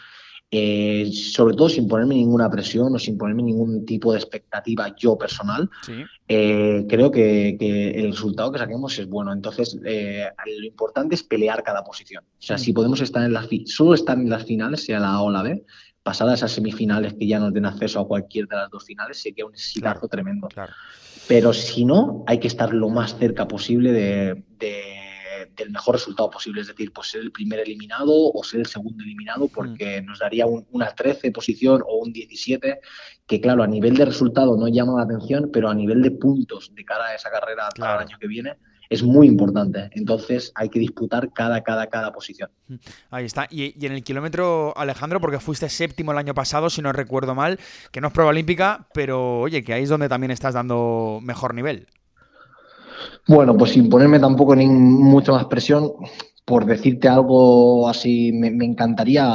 eh, 0.56 1.10
sobre 1.12 1.56
todo 1.56 1.68
sin 1.68 1.88
ponerme 1.88 2.14
ninguna 2.14 2.48
presión 2.48 2.94
o 2.94 2.98
sin 3.00 3.18
ponerme 3.18 3.42
ningún 3.42 3.84
tipo 3.84 4.12
de 4.12 4.20
expectativa 4.20 4.94
yo 4.96 5.18
personal, 5.18 5.68
eh, 6.28 6.86
creo 6.88 7.10
que, 7.10 7.56
el 7.58 8.12
resultado 8.12 8.52
que 8.52 8.60
saquemos 8.60 8.96
es 9.00 9.08
bueno. 9.08 9.32
Entonces, 9.32 9.76
eh, 9.84 10.28
lo 10.46 10.64
importante 10.64 11.16
es 11.16 11.24
pelear 11.24 11.64
cada 11.64 11.82
posición. 11.82 12.22
O 12.24 12.42
sea, 12.42 12.56
si 12.56 12.72
podemos 12.72 13.00
estar 13.00 13.24
en 13.24 13.32
las 13.32 13.48
solo 13.66 13.94
estar 13.94 14.16
en 14.16 14.30
las 14.30 14.44
finales, 14.44 14.84
sea 14.84 15.00
la 15.00 15.14
A 15.14 15.22
o 15.22 15.30
la 15.32 15.42
B, 15.42 15.64
pasadas 16.04 16.38
esas 16.38 16.52
semifinales 16.52 17.14
que 17.14 17.26
ya 17.26 17.40
nos 17.40 17.52
den 17.52 17.66
acceso 17.66 17.98
a 17.98 18.06
cualquier 18.06 18.46
de 18.46 18.54
las 18.54 18.70
dos 18.70 18.84
finales, 18.84 19.20
sería 19.20 19.46
un 19.46 19.54
exitazo 19.54 20.06
tremendo. 20.06 20.46
Pero 21.26 21.52
si 21.52 21.84
no, 21.84 22.22
hay 22.28 22.38
que 22.38 22.46
estar 22.46 22.72
lo 22.72 22.90
más 22.90 23.18
cerca 23.18 23.48
posible 23.48 23.90
de 23.90 24.44
del 25.56 25.70
mejor 25.70 25.94
resultado 25.94 26.30
posible, 26.30 26.60
es 26.60 26.68
decir, 26.68 26.92
pues 26.92 27.08
ser 27.10 27.20
el 27.22 27.32
primer 27.32 27.60
eliminado 27.60 28.12
o 28.12 28.44
ser 28.44 28.60
el 28.60 28.66
segundo 28.66 29.02
eliminado, 29.02 29.48
porque 29.48 30.02
mm. 30.02 30.06
nos 30.06 30.18
daría 30.18 30.46
una 30.46 30.94
13 30.94 31.30
posición 31.32 31.82
o 31.86 31.98
un 31.98 32.12
17, 32.12 32.80
que 33.26 33.40
claro, 33.40 33.62
a 33.62 33.66
nivel 33.66 33.96
de 33.96 34.04
resultado 34.04 34.56
no 34.56 34.68
llama 34.68 34.98
la 34.98 35.04
atención, 35.04 35.50
pero 35.52 35.68
a 35.68 35.74
nivel 35.74 36.02
de 36.02 36.10
puntos 36.10 36.72
de 36.74 36.84
cara 36.84 37.06
a 37.06 37.14
esa 37.14 37.30
carrera 37.30 37.68
para 37.76 37.96
el 38.02 38.08
año 38.08 38.18
que 38.18 38.26
viene, 38.26 38.56
es 38.90 39.02
muy 39.02 39.26
importante. 39.26 39.90
Entonces 39.92 40.52
hay 40.54 40.68
que 40.68 40.78
disputar 40.78 41.32
cada, 41.32 41.62
cada, 41.62 41.88
cada 41.88 42.12
posición. 42.12 42.50
Mm. 42.68 42.74
Ahí 43.10 43.24
está. 43.24 43.46
Y, 43.50 43.74
y, 43.80 43.86
en 43.86 43.92
el 43.92 44.04
kilómetro, 44.04 44.76
Alejandro, 44.76 45.20
porque 45.20 45.40
fuiste 45.40 45.68
séptimo 45.68 46.12
el 46.12 46.18
año 46.18 46.34
pasado, 46.34 46.70
si 46.70 46.82
no 46.82 46.92
recuerdo 46.92 47.34
mal, 47.34 47.58
que 47.90 48.00
no 48.00 48.08
es 48.08 48.12
prueba 48.12 48.30
olímpica, 48.30 48.88
pero 48.92 49.40
oye, 49.40 49.62
que 49.62 49.72
ahí 49.72 49.84
es 49.84 49.88
donde 49.88 50.08
también 50.08 50.30
estás 50.30 50.54
dando 50.54 51.20
mejor 51.22 51.54
nivel. 51.54 51.88
Bueno, 53.26 53.56
pues 53.56 53.72
sin 53.72 53.88
ponerme 53.88 54.18
tampoco 54.18 54.54
ni 54.54 54.66
mucha 54.66 55.32
más 55.32 55.46
presión, 55.46 55.92
por 56.44 56.66
decirte 56.66 57.08
algo 57.08 57.88
así, 57.88 58.32
me, 58.32 58.48
encantaría 58.64 59.26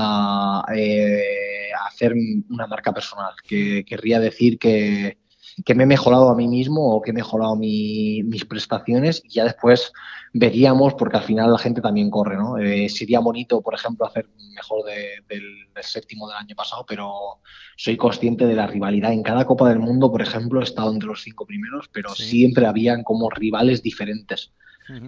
eh, 0.76 1.70
hacer 1.88 2.14
una 2.50 2.68
marca 2.68 2.94
personal, 2.94 3.34
que 3.48 3.84
querría 3.86 4.20
decir 4.20 4.60
que, 4.60 5.18
que 5.66 5.76
me 5.76 5.84
he 5.84 5.88
mejorado 5.88 6.30
a 6.30 6.36
mí 6.36 6.48
mismo 6.48 6.96
o 6.96 7.02
que 7.02 7.12
he 7.12 7.14
mejorado 7.14 7.56
mis 7.56 8.46
prestaciones 8.46 9.22
y 9.24 9.30
ya 9.30 9.44
después 9.44 9.92
veríamos, 10.34 10.94
porque 10.94 11.18
al 11.18 11.24
final 11.24 11.52
la 11.52 11.58
gente 11.58 11.82
también 11.82 12.10
corre, 12.10 12.38
¿no? 12.38 12.58
Eh, 12.58 12.90
sería 12.90 13.20
bonito, 13.20 13.62
por 13.62 13.74
ejemplo, 13.74 14.06
hacer 14.06 14.28
mejor 14.54 14.86
del, 14.86 15.68
séptimo 15.82 16.28
del 16.28 16.38
año 16.38 16.56
pasado, 16.56 16.86
pero 16.88 17.40
soy 17.78 17.98
consciente 17.98 18.46
de 18.46 18.56
la 18.56 18.68
rivalidad. 18.68 19.14
En 19.14 19.24
cada 19.24 19.46
Copa 19.46 19.70
del 19.70 19.80
Mundo, 19.80 20.12
por 20.12 20.22
ejemplo, 20.22 20.60
he 20.60 20.64
estado 20.64 20.92
entre 20.92 21.08
los 21.08 21.24
cinco 21.24 21.46
primeros, 21.46 21.90
pero 21.92 22.14
siempre 22.14 22.68
habían 22.68 23.04
como 23.04 23.30
rivales 23.30 23.82
diferentes. 23.82 24.54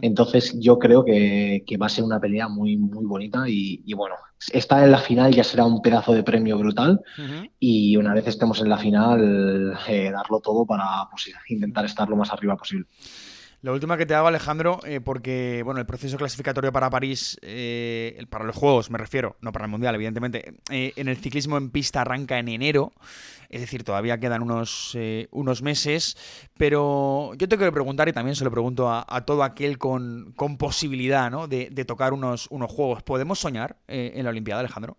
Entonces 0.01 0.55
yo 0.59 0.77
creo 0.77 1.03
que, 1.03 1.63
va 1.81 1.85
a 1.87 1.89
ser 1.89 2.03
una 2.03 2.19
pelea 2.19 2.47
muy, 2.47 2.77
muy 2.77 3.05
bonita 3.05 3.45
y, 3.47 3.93
bueno, 3.93 4.15
estar 4.51 4.83
en 4.83 4.91
la 4.91 4.99
final 4.99 5.33
ya 5.33 5.43
será 5.43 5.65
un 5.65 5.81
pedazo 5.81 6.13
de 6.13 6.23
premio 6.23 6.57
brutal 6.57 7.01
y 7.59 7.95
una 7.97 8.13
vez 8.13 8.27
estemos 8.27 8.61
en 8.61 8.69
la 8.69 8.77
final, 8.77 9.77
eh, 9.87 10.11
darlo 10.11 10.39
todo 10.39 10.65
para 10.65 10.85
pues, 11.09 11.31
intentar 11.47 11.85
estar 11.85 12.09
lo 12.09 12.15
más 12.15 12.31
arriba 12.31 12.55
posible. 12.55 12.87
La 13.63 13.71
última 13.71 13.95
que 13.95 14.07
te 14.07 14.15
hago, 14.15 14.27
Alejandro, 14.27 14.79
eh, 14.85 15.01
porque 15.01 15.61
bueno, 15.63 15.79
el 15.79 15.85
proceso 15.85 16.17
clasificatorio 16.17 16.71
para 16.71 16.89
París, 16.89 17.37
eh, 17.43 18.25
para 18.31 18.43
los 18.43 18.55
Juegos 18.55 18.89
me 18.89 18.97
refiero, 18.97 19.37
no 19.39 19.51
para 19.51 19.65
el 19.65 19.71
Mundial, 19.71 19.93
evidentemente, 19.93 20.55
eh, 20.71 20.93
en 20.95 21.07
el 21.07 21.17
ciclismo 21.17 21.57
en 21.57 21.69
pista 21.69 22.01
arranca 22.01 22.39
en 22.39 22.47
enero, 22.47 22.91
es 23.49 23.61
decir, 23.61 23.83
todavía 23.83 24.19
quedan 24.19 24.41
unos, 24.41 24.97
unos 25.29 25.61
meses, 25.61 26.17
pero 26.57 27.33
yo 27.37 27.47
te 27.47 27.55
quiero 27.55 27.71
preguntar, 27.71 28.09
y 28.09 28.13
también 28.13 28.35
se 28.35 28.43
lo 28.43 28.49
pregunto 28.49 28.89
a, 28.89 29.25
todo 29.27 29.43
aquel 29.43 29.77
con, 29.77 30.33
posibilidad 30.57 31.29
¿no? 31.29 31.47
de, 31.47 31.85
tocar 31.85 32.13
unos, 32.13 32.47
unos 32.49 32.71
Juegos, 32.71 33.03
¿podemos 33.03 33.37
soñar 33.37 33.75
en 33.87 34.23
la 34.23 34.31
Olimpiada, 34.31 34.61
Alejandro? 34.61 34.97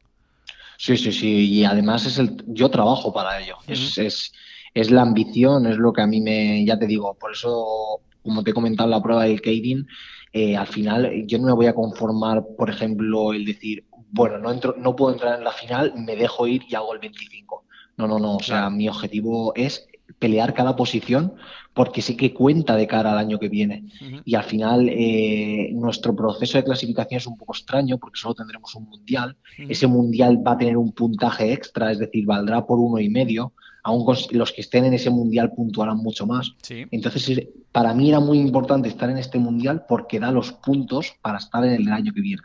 Sí, 0.77 0.96
sí, 0.96 1.12
sí, 1.12 1.48
y 1.51 1.64
además 1.64 2.05
es 2.05 2.18
el, 2.18 2.44
yo 2.46 2.70
trabajo 2.70 3.12
para 3.12 3.40
ello, 3.40 3.57
es, 3.66 3.96
es, 3.96 4.33
es 4.75 4.90
la 4.90 5.03
ambición, 5.03 5.66
es 5.66 5.79
lo 5.79 5.92
que 5.92 6.03
a 6.03 6.07
mí 6.07 6.20
me, 6.20 6.64
ya 6.64 6.79
te 6.79 6.87
digo, 6.87 7.14
por 7.14 7.33
eso 7.33 8.03
como 8.22 8.42
te 8.42 8.50
he 8.50 8.54
comentado 8.54 8.87
en 8.87 8.92
la 8.92 9.02
prueba 9.02 9.24
del 9.24 9.40
Kading, 9.40 9.87
eh, 10.32 10.56
al 10.56 10.66
final 10.66 11.26
yo 11.26 11.38
no 11.38 11.46
me 11.46 11.52
voy 11.52 11.66
a 11.66 11.74
conformar, 11.74 12.44
por 12.56 12.70
ejemplo, 12.70 13.32
el 13.32 13.44
decir, 13.44 13.85
bueno, 14.11 14.38
no, 14.38 14.52
entro, 14.52 14.74
no 14.78 14.94
puedo 14.94 15.12
entrar 15.12 15.38
en 15.38 15.44
la 15.44 15.52
final, 15.52 15.94
me 15.96 16.16
dejo 16.16 16.46
ir 16.46 16.62
y 16.68 16.74
hago 16.74 16.92
el 16.92 17.00
25. 17.00 17.64
No, 17.96 18.06
no, 18.06 18.18
no. 18.18 18.37
O 18.37 18.42
sea, 18.42 18.70
mi 18.70 18.88
objetivo 18.88 19.52
es 19.54 19.87
pelear 20.18 20.54
cada 20.54 20.76
posición 20.76 21.35
porque 21.74 22.02
sé 22.02 22.16
que 22.16 22.35
cuenta 22.35 22.76
de 22.76 22.87
cara 22.87 23.12
al 23.12 23.18
año 23.18 23.38
que 23.38 23.48
viene. 23.48 23.85
Y 24.24 24.35
al 24.35 24.44
final 24.44 24.88
eh, 24.90 25.70
nuestro 25.72 26.14
proceso 26.14 26.58
de 26.58 26.64
clasificación 26.64 27.18
es 27.18 27.26
un 27.26 27.37
poco 27.37 27.54
extraño 27.54 27.98
porque 27.98 28.20
solo 28.20 28.35
tendremos 28.35 28.74
un 28.74 28.85
mundial. 28.85 29.37
Ese 29.56 29.87
mundial 29.87 30.46
va 30.46 30.52
a 30.52 30.58
tener 30.58 30.76
un 30.76 30.92
puntaje 30.92 31.52
extra, 31.52 31.90
es 31.90 31.98
decir, 31.98 32.26
valdrá 32.26 32.66
por 32.66 32.78
uno 32.78 32.98
y 32.98 33.08
medio. 33.08 33.52
Aún 33.83 34.07
los 34.31 34.53
que 34.53 34.61
estén 34.61 34.85
en 34.85 34.95
ese 34.95 35.11
mundial 35.11 35.53
puntuarán 35.53 35.99
mucho 35.99 36.27
más. 36.27 36.55
Entonces, 36.68 37.49
para 37.73 37.95
mí 37.95 38.09
era 38.09 38.21
muy 38.21 38.38
importante 38.38 38.88
estar 38.88 39.11
en 39.11 39.18
este 39.18 39.38
mundial 39.38 39.85
porque 39.88 40.21
da 40.21 40.31
los 40.31 40.53
puntos 40.53 41.14
para 41.21 41.38
estar 41.38 41.64
en 41.64 41.73
el 41.73 41.88
año 41.88 42.12
que 42.12 42.21
viene. 42.21 42.42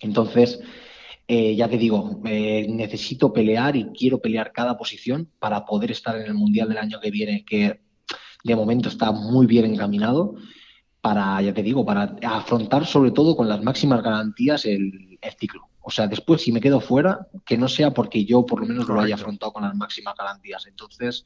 Entonces, 0.00 0.60
eh, 1.28 1.56
ya 1.56 1.68
te 1.68 1.76
digo, 1.76 2.20
eh, 2.24 2.66
necesito 2.68 3.32
pelear 3.32 3.74
y 3.74 3.86
quiero 3.86 4.18
pelear 4.18 4.52
cada 4.52 4.76
posición 4.76 5.28
para 5.40 5.64
poder 5.64 5.90
estar 5.90 6.14
en 6.16 6.26
el 6.26 6.34
Mundial 6.34 6.68
del 6.68 6.78
año 6.78 7.00
que 7.00 7.10
viene, 7.10 7.44
que 7.44 7.80
de 8.44 8.56
momento 8.56 8.88
está 8.88 9.10
muy 9.10 9.46
bien 9.46 9.64
encaminado, 9.64 10.36
para, 11.00 11.42
ya 11.42 11.52
te 11.52 11.62
digo, 11.62 11.84
para 11.84 12.16
afrontar 12.22 12.86
sobre 12.86 13.10
todo 13.10 13.36
con 13.36 13.48
las 13.48 13.62
máximas 13.62 14.02
garantías 14.02 14.64
el, 14.66 15.18
ciclo. 15.38 15.68
O 15.88 15.90
sea, 15.90 16.08
después 16.08 16.42
si 16.42 16.50
me 16.50 16.60
quedo 16.60 16.80
fuera, 16.80 17.28
que 17.44 17.56
no 17.56 17.68
sea 17.68 17.92
porque 17.92 18.24
yo 18.24 18.44
por 18.44 18.60
lo 18.60 18.66
menos 18.66 18.88
lo 18.88 19.00
haya 19.00 19.14
afrontado 19.14 19.52
con 19.52 19.62
las 19.62 19.76
máximas 19.76 20.16
garantías. 20.18 20.66
Entonces, 20.66 21.22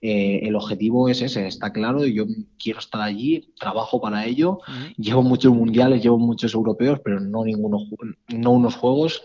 eh, 0.00 0.40
el 0.42 0.56
objetivo 0.56 1.08
es 1.08 1.22
ese, 1.22 1.46
está 1.46 1.72
claro, 1.72 2.04
yo 2.04 2.26
quiero 2.58 2.80
estar 2.80 3.02
allí, 3.02 3.54
trabajo 3.56 4.00
para 4.00 4.26
ello, 4.26 4.58
llevo 4.96 5.22
muchos 5.22 5.54
mundiales, 5.54 6.02
llevo 6.02 6.18
muchos 6.18 6.54
europeos, 6.54 6.98
pero 7.04 7.20
no 7.20 7.44
ninguno, 7.44 7.86
no 8.26 8.50
unos 8.50 8.74
juegos. 8.74 9.22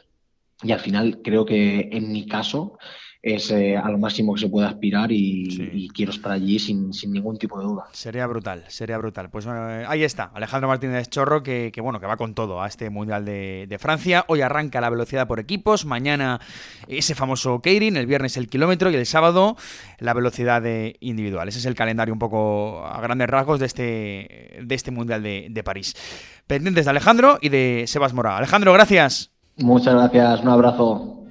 Y 0.61 0.71
al 0.71 0.79
final 0.79 1.23
creo 1.23 1.47
que 1.47 1.89
en 1.91 2.11
mi 2.11 2.27
caso 2.27 2.77
es 3.25 3.49
eh, 3.49 3.75
a 3.75 3.89
lo 3.89 3.97
máximo 3.97 4.35
que 4.35 4.41
se 4.41 4.49
puede 4.49 4.67
aspirar 4.67 5.11
y, 5.11 5.89
quiero 5.95 6.11
estar 6.11 6.31
allí 6.31 6.59
sin, 6.59 6.91
ningún 7.07 7.37
tipo 7.39 7.57
de 7.57 7.65
duda. 7.65 7.85
Sería 7.91 8.27
brutal, 8.27 8.63
sería 8.67 8.99
brutal. 8.99 9.31
Pues 9.31 9.47
eh, 9.47 9.83
ahí 9.87 10.03
está, 10.03 10.29
Alejandro 10.35 10.67
Martínez 10.67 11.09
Chorro, 11.09 11.41
que, 11.41 11.71
bueno, 11.81 11.99
que 11.99 12.05
va 12.05 12.17
con 12.17 12.35
todo 12.35 12.61
a 12.61 12.67
este 12.67 12.91
Mundial 12.91 13.25
de, 13.25 13.77
Francia. 13.79 14.25
Hoy 14.27 14.41
arranca 14.41 14.79
la 14.79 14.91
velocidad 14.91 15.27
por 15.27 15.39
equipos, 15.39 15.85
mañana 15.85 16.39
ese 16.87 17.15
famoso 17.15 17.61
Keirin, 17.61 17.97
el 17.97 18.05
viernes 18.05 18.37
el 18.37 18.47
kilómetro 18.47 18.91
y 18.91 18.95
el 18.95 19.07
sábado 19.07 19.57
la 19.97 20.13
velocidad 20.13 20.61
de 20.61 20.97
individual. 20.99 21.47
Ese 21.47 21.57
es 21.57 21.65
el 21.65 21.73
calendario 21.73 22.13
un 22.13 22.19
poco 22.19 22.85
a 22.85 23.01
grandes 23.01 23.27
rasgos 23.27 23.59
de 23.59 23.65
este, 23.65 24.59
de 24.63 24.75
este 24.75 24.91
Mundial 24.91 25.23
de, 25.23 25.47
de 25.49 25.63
París. 25.63 25.95
Pendientes 26.45 26.85
de 26.85 26.91
Alejandro 26.91 27.39
y 27.41 27.49
de 27.49 27.85
Sebas 27.87 28.13
Mora. 28.13 28.37
Alejandro, 28.37 28.71
gracias. 28.71 29.31
Muchas 29.57 29.95
gracias, 29.95 30.41
un 30.41 30.49
abrazo. 30.49 31.24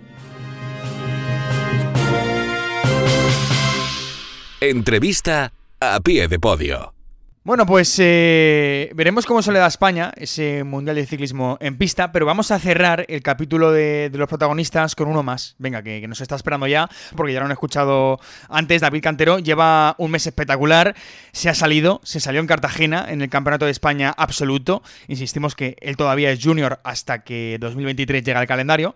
Entrevista 4.71 5.53
a 5.79 6.01
pie 6.01 6.27
de 6.27 6.39
podio. 6.39 6.95
Bueno, 7.43 7.67
pues 7.67 7.95
eh, 7.99 8.91
veremos 8.95 9.27
cómo 9.27 9.43
se 9.43 9.53
le 9.53 9.59
da 9.59 9.67
a 9.67 9.69
España 9.69 10.11
ese 10.17 10.65
Mundial 10.65 10.97
de 10.97 11.05
Ciclismo 11.05 11.59
en 11.61 11.77
pista, 11.77 12.11
pero 12.11 12.25
vamos 12.25 12.51
a 12.51 12.59
cerrar 12.59 13.05
el 13.11 13.23
capítulo 13.23 13.71
de, 13.71 14.11
los 14.15 14.27
protagonistas 14.27 14.95
con 14.95 15.09
uno 15.09 15.23
más. 15.23 15.55
Venga, 15.59 15.83
que, 15.83 16.09
nos 16.09 16.23
está 16.23 16.37
esperando 16.37 16.67
ya, 16.67 16.89
porque 17.15 17.35
ya 17.35 17.41
lo 17.41 17.45
han 17.45 17.53
escuchado 17.53 18.19
antes. 18.49 18.81
David 18.81 19.03
Cantero 19.03 19.39
lleva 19.39 19.95
un 19.99 20.13
mes 20.13 20.27
espectacular, 20.27 20.97
se 21.33 21.51
ha 21.51 21.55
salido, 21.55 22.01
se 22.03 22.19
salió 22.19 22.41
en 22.41 22.47
Cartagena 22.47 23.05
en 23.11 23.21
el 23.21 23.29
Campeonato 23.29 23.67
de 23.67 23.73
España 23.73 24.15
absoluto. 24.17 24.83
Insistimos 25.09 25.55
que 25.55 25.77
él 25.83 25.99
todavía 25.99 26.31
es 26.31 26.43
junior 26.43 26.81
hasta 26.85 27.25
que 27.25 27.59
2023 27.61 28.25
llega 28.25 28.41
al 28.41 28.47
calendario. 28.47 28.95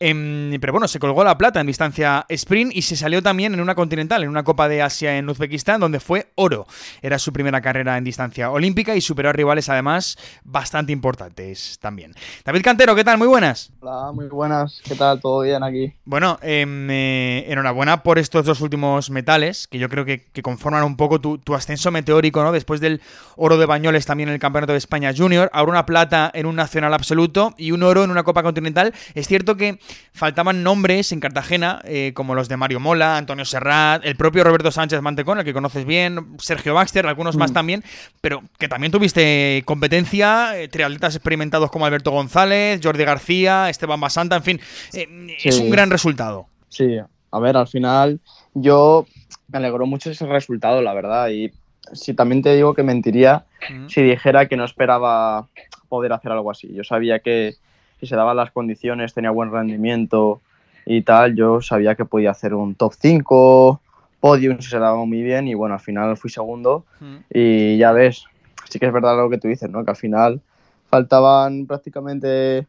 Em, 0.00 0.58
pero 0.60 0.72
bueno, 0.72 0.86
se 0.86 1.00
colgó 1.00 1.24
la 1.24 1.36
plata 1.36 1.60
en 1.60 1.66
distancia 1.66 2.24
sprint 2.28 2.72
y 2.74 2.82
se 2.82 2.96
salió 2.96 3.22
también 3.22 3.54
en 3.54 3.60
una 3.60 3.74
continental, 3.74 4.22
en 4.22 4.28
una 4.28 4.44
Copa 4.44 4.68
de 4.68 4.80
Asia 4.80 5.18
en 5.18 5.28
Uzbekistán, 5.28 5.80
donde 5.80 5.98
fue 5.98 6.28
oro. 6.36 6.66
Era 7.02 7.18
su 7.18 7.32
primera 7.32 7.60
carrera 7.60 7.98
en 7.98 8.04
distancia 8.04 8.50
olímpica 8.50 8.94
y 8.94 9.00
superó 9.00 9.30
a 9.30 9.32
rivales 9.32 9.68
además 9.68 10.16
bastante 10.44 10.92
importantes 10.92 11.78
también. 11.80 12.14
David 12.44 12.62
Cantero, 12.62 12.94
¿qué 12.94 13.02
tal? 13.02 13.18
Muy 13.18 13.26
buenas. 13.26 13.72
Hola, 13.80 14.12
muy 14.12 14.26
buenas. 14.26 14.80
¿Qué 14.84 14.94
tal? 14.94 15.20
¿Todo 15.20 15.40
bien 15.40 15.62
aquí? 15.64 15.92
Bueno, 16.04 16.38
em, 16.42 16.88
eh, 16.90 17.46
enhorabuena 17.48 18.02
por 18.02 18.18
estos 18.18 18.44
dos 18.44 18.60
últimos 18.60 19.10
metales, 19.10 19.66
que 19.66 19.78
yo 19.78 19.88
creo 19.88 20.04
que, 20.04 20.28
conforman 20.42 20.84
un 20.84 20.96
poco 20.96 21.20
tu, 21.20 21.54
ascenso 21.54 21.90
meteórico, 21.90 22.42
¿no? 22.42 22.52
Después 22.52 22.80
del 22.80 23.00
oro 23.36 23.58
de 23.58 23.66
Bañoles 23.66 24.06
también 24.06 24.28
en 24.28 24.34
el 24.34 24.40
Campeonato 24.40 24.72
de 24.72 24.78
España 24.78 25.12
Junior, 25.16 25.50
ahora 25.52 25.72
una 25.72 25.86
plata 25.86 26.30
en 26.32 26.46
un 26.46 26.54
nacional 26.54 26.94
absoluto 26.94 27.54
y 27.58 27.72
un 27.72 27.82
oro 27.82 28.04
en 28.04 28.10
una 28.10 28.22
Copa 28.22 28.42
Continental. 28.42 28.94
Es 29.14 29.26
cierto 29.26 29.56
que 29.56 29.78
faltaban 30.12 30.62
nombres 30.62 31.12
en 31.12 31.20
Cartagena, 31.20 31.80
eh, 31.84 32.12
como 32.14 32.34
los 32.34 32.48
de 32.48 32.56
Mario 32.56 32.80
Mola, 32.80 33.16
Antonio 33.16 33.44
Serrat, 33.44 34.04
el 34.04 34.16
propio 34.16 34.44
Roberto 34.44 34.70
Sánchez 34.70 35.00
Mantecón, 35.00 35.38
el 35.38 35.44
que 35.44 35.52
conoces 35.52 35.84
bien, 35.84 36.36
Sergio 36.38 36.74
Baxter, 36.74 37.06
algunos 37.06 37.36
más 37.36 37.52
mm. 37.52 37.54
también, 37.54 37.84
pero 38.20 38.42
que 38.58 38.68
también 38.68 38.92
tuviste 38.92 39.62
competencia, 39.64 40.58
eh, 40.58 40.68
triatletas 40.68 41.14
experimentados 41.14 41.70
como 41.70 41.86
Alberto 41.86 42.10
González, 42.10 42.80
Jordi 42.82 43.04
García, 43.04 43.70
Esteban 43.70 44.00
Basanta, 44.00 44.36
en 44.36 44.42
fin, 44.42 44.60
eh, 44.92 45.36
es 45.42 45.58
un 45.58 45.70
gran 45.70 45.90
resultado. 45.90 46.46
Sí, 46.68 46.98
a 47.30 47.38
ver, 47.38 47.56
al 47.56 47.68
final 47.68 48.20
yo 48.54 49.06
me 49.48 49.58
alegró 49.58 49.86
mucho 49.86 50.10
ese 50.10 50.26
resultado, 50.26 50.82
la 50.82 50.94
verdad, 50.94 51.28
y 51.28 51.52
si 51.92 52.14
también 52.14 52.42
te 52.42 52.54
digo 52.54 52.74
que 52.74 52.82
mentiría 52.82 53.44
mm. 53.70 53.88
si 53.88 54.02
dijera 54.02 54.46
que 54.48 54.56
no 54.56 54.64
esperaba 54.64 55.46
poder 55.88 56.12
hacer 56.12 56.32
algo 56.32 56.50
así. 56.50 56.72
Yo 56.72 56.84
sabía 56.84 57.20
que 57.20 57.54
si 58.00 58.06
se 58.06 58.16
daban 58.16 58.36
las 58.36 58.50
condiciones, 58.50 59.14
tenía 59.14 59.30
buen 59.30 59.50
rendimiento 59.50 60.40
y 60.86 61.02
tal, 61.02 61.34
yo 61.34 61.60
sabía 61.60 61.94
que 61.94 62.04
podía 62.04 62.30
hacer 62.30 62.54
un 62.54 62.74
top 62.74 62.94
5, 62.98 63.80
podium 64.20 64.60
si 64.60 64.70
se 64.70 64.78
daba 64.78 65.04
muy 65.04 65.22
bien 65.22 65.48
y 65.48 65.54
bueno, 65.54 65.74
al 65.74 65.80
final 65.80 66.16
fui 66.16 66.30
segundo. 66.30 66.84
Y 67.32 67.76
ya 67.76 67.92
ves, 67.92 68.24
sí 68.68 68.78
que 68.78 68.86
es 68.86 68.92
verdad 68.92 69.16
lo 69.16 69.30
que 69.30 69.38
tú 69.38 69.48
dices, 69.48 69.70
¿no? 69.70 69.84
Que 69.84 69.90
al 69.90 69.96
final 69.96 70.40
faltaban 70.88 71.66
prácticamente 71.66 72.66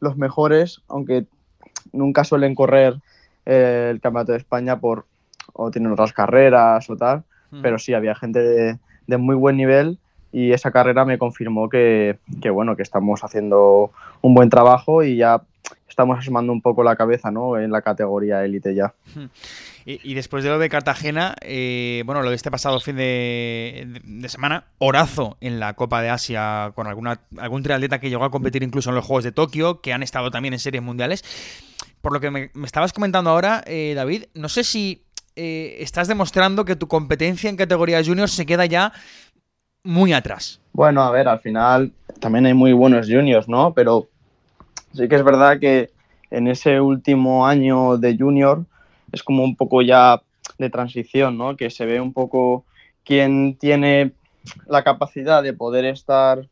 los 0.00 0.16
mejores, 0.16 0.82
aunque 0.88 1.26
nunca 1.92 2.24
suelen 2.24 2.54
correr 2.54 3.00
eh, 3.46 3.88
el 3.90 4.00
Campeonato 4.00 4.32
de 4.32 4.38
España 4.38 4.78
por 4.78 5.06
o 5.52 5.70
tienen 5.70 5.92
otras 5.92 6.12
carreras 6.12 6.88
o 6.90 6.96
tal, 6.96 7.24
pero 7.62 7.78
sí 7.78 7.94
había 7.94 8.14
gente 8.14 8.40
de, 8.40 8.78
de 9.06 9.16
muy 9.16 9.34
buen 9.34 9.56
nivel 9.56 9.98
y 10.36 10.52
esa 10.52 10.70
carrera 10.70 11.06
me 11.06 11.16
confirmó 11.16 11.70
que, 11.70 12.18
bueno, 12.52 12.76
que 12.76 12.82
estamos 12.82 13.24
haciendo 13.24 13.90
un 14.20 14.34
buen 14.34 14.50
trabajo 14.50 15.02
y 15.02 15.16
ya 15.16 15.40
estamos 15.88 16.18
asomando 16.18 16.52
un 16.52 16.60
poco 16.60 16.82
la 16.82 16.94
cabeza 16.94 17.30
¿no? 17.30 17.58
en 17.58 17.70
la 17.70 17.80
categoría 17.80 18.44
élite 18.44 18.74
ya. 18.74 18.92
Y, 19.88 20.14
después 20.14 20.42
de 20.42 20.50
lo 20.50 20.58
de 20.58 20.68
Cartagena, 20.68 21.36
eh, 21.42 22.02
bueno, 22.06 22.20
lo 22.22 22.30
de 22.30 22.34
este 22.34 22.50
pasado 22.50 22.80
fin 22.80 22.96
de, 22.96 24.26
semana, 24.26 24.64
orazo 24.78 25.36
en 25.40 25.60
la 25.60 25.74
Copa 25.74 26.02
de 26.02 26.10
Asia 26.10 26.72
con 26.74 26.88
alguna, 26.88 27.20
algún 27.38 27.62
triatleta 27.62 28.00
que 28.00 28.10
llegó 28.10 28.24
a 28.24 28.32
competir 28.32 28.64
incluso 28.64 28.90
en 28.90 28.96
los 28.96 29.04
Juegos 29.04 29.22
de 29.22 29.30
Tokio, 29.30 29.80
que 29.80 29.92
han 29.92 30.02
estado 30.02 30.32
también 30.32 30.54
en 30.54 30.58
series 30.58 30.82
mundiales. 30.82 31.22
Por 32.00 32.12
lo 32.12 32.18
que 32.18 32.32
me, 32.32 32.50
estabas 32.64 32.92
comentando 32.92 33.30
ahora, 33.30 33.62
eh, 33.64 33.92
David, 33.94 34.24
no 34.34 34.48
sé 34.48 34.64
si 34.64 35.06
eh, 35.38 35.76
estás 35.80 36.08
demostrando 36.08 36.64
que 36.64 36.76
tu 36.76 36.88
competencia 36.88 37.50
en 37.50 37.56
categoría 37.56 38.02
junior 38.02 38.30
se 38.30 38.46
queda 38.46 38.64
ya 38.64 38.94
muy 39.86 40.12
atrás. 40.12 40.60
Bueno, 40.72 41.02
a 41.02 41.10
ver, 41.10 41.28
al 41.28 41.38
final 41.38 41.92
también 42.20 42.44
hay 42.46 42.54
muy 42.54 42.72
buenos 42.72 43.06
juniors, 43.06 43.48
¿no? 43.48 43.72
Pero 43.72 44.08
sí 44.92 45.08
que 45.08 45.14
es 45.14 45.24
verdad 45.24 45.58
que 45.58 45.90
en 46.30 46.48
ese 46.48 46.80
último 46.80 47.46
año 47.46 47.96
de 47.96 48.16
junior 48.18 48.66
es 49.12 49.22
como 49.22 49.44
un 49.44 49.56
poco 49.56 49.82
ya 49.82 50.20
de 50.58 50.70
transición, 50.70 51.38
¿no? 51.38 51.56
Que 51.56 51.70
se 51.70 51.86
ve 51.86 52.00
un 52.00 52.12
poco 52.12 52.64
quién 53.04 53.56
tiene 53.56 54.12
la 54.66 54.82
capacidad 54.82 55.42
de 55.42 55.52
poder 55.52 55.84
estar 55.84 56.48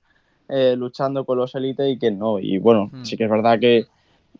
eh, 0.49 0.75
luchando 0.77 1.25
con 1.25 1.39
los 1.39 1.55
élites 1.55 1.87
y 1.89 1.99
quién 1.99 2.19
no. 2.19 2.39
Y 2.39 2.59
bueno, 2.59 2.91
hmm. 2.93 3.05
sí 3.05 3.17
que 3.17 3.25
es 3.25 3.31
verdad 3.31 3.59
que 3.59 3.87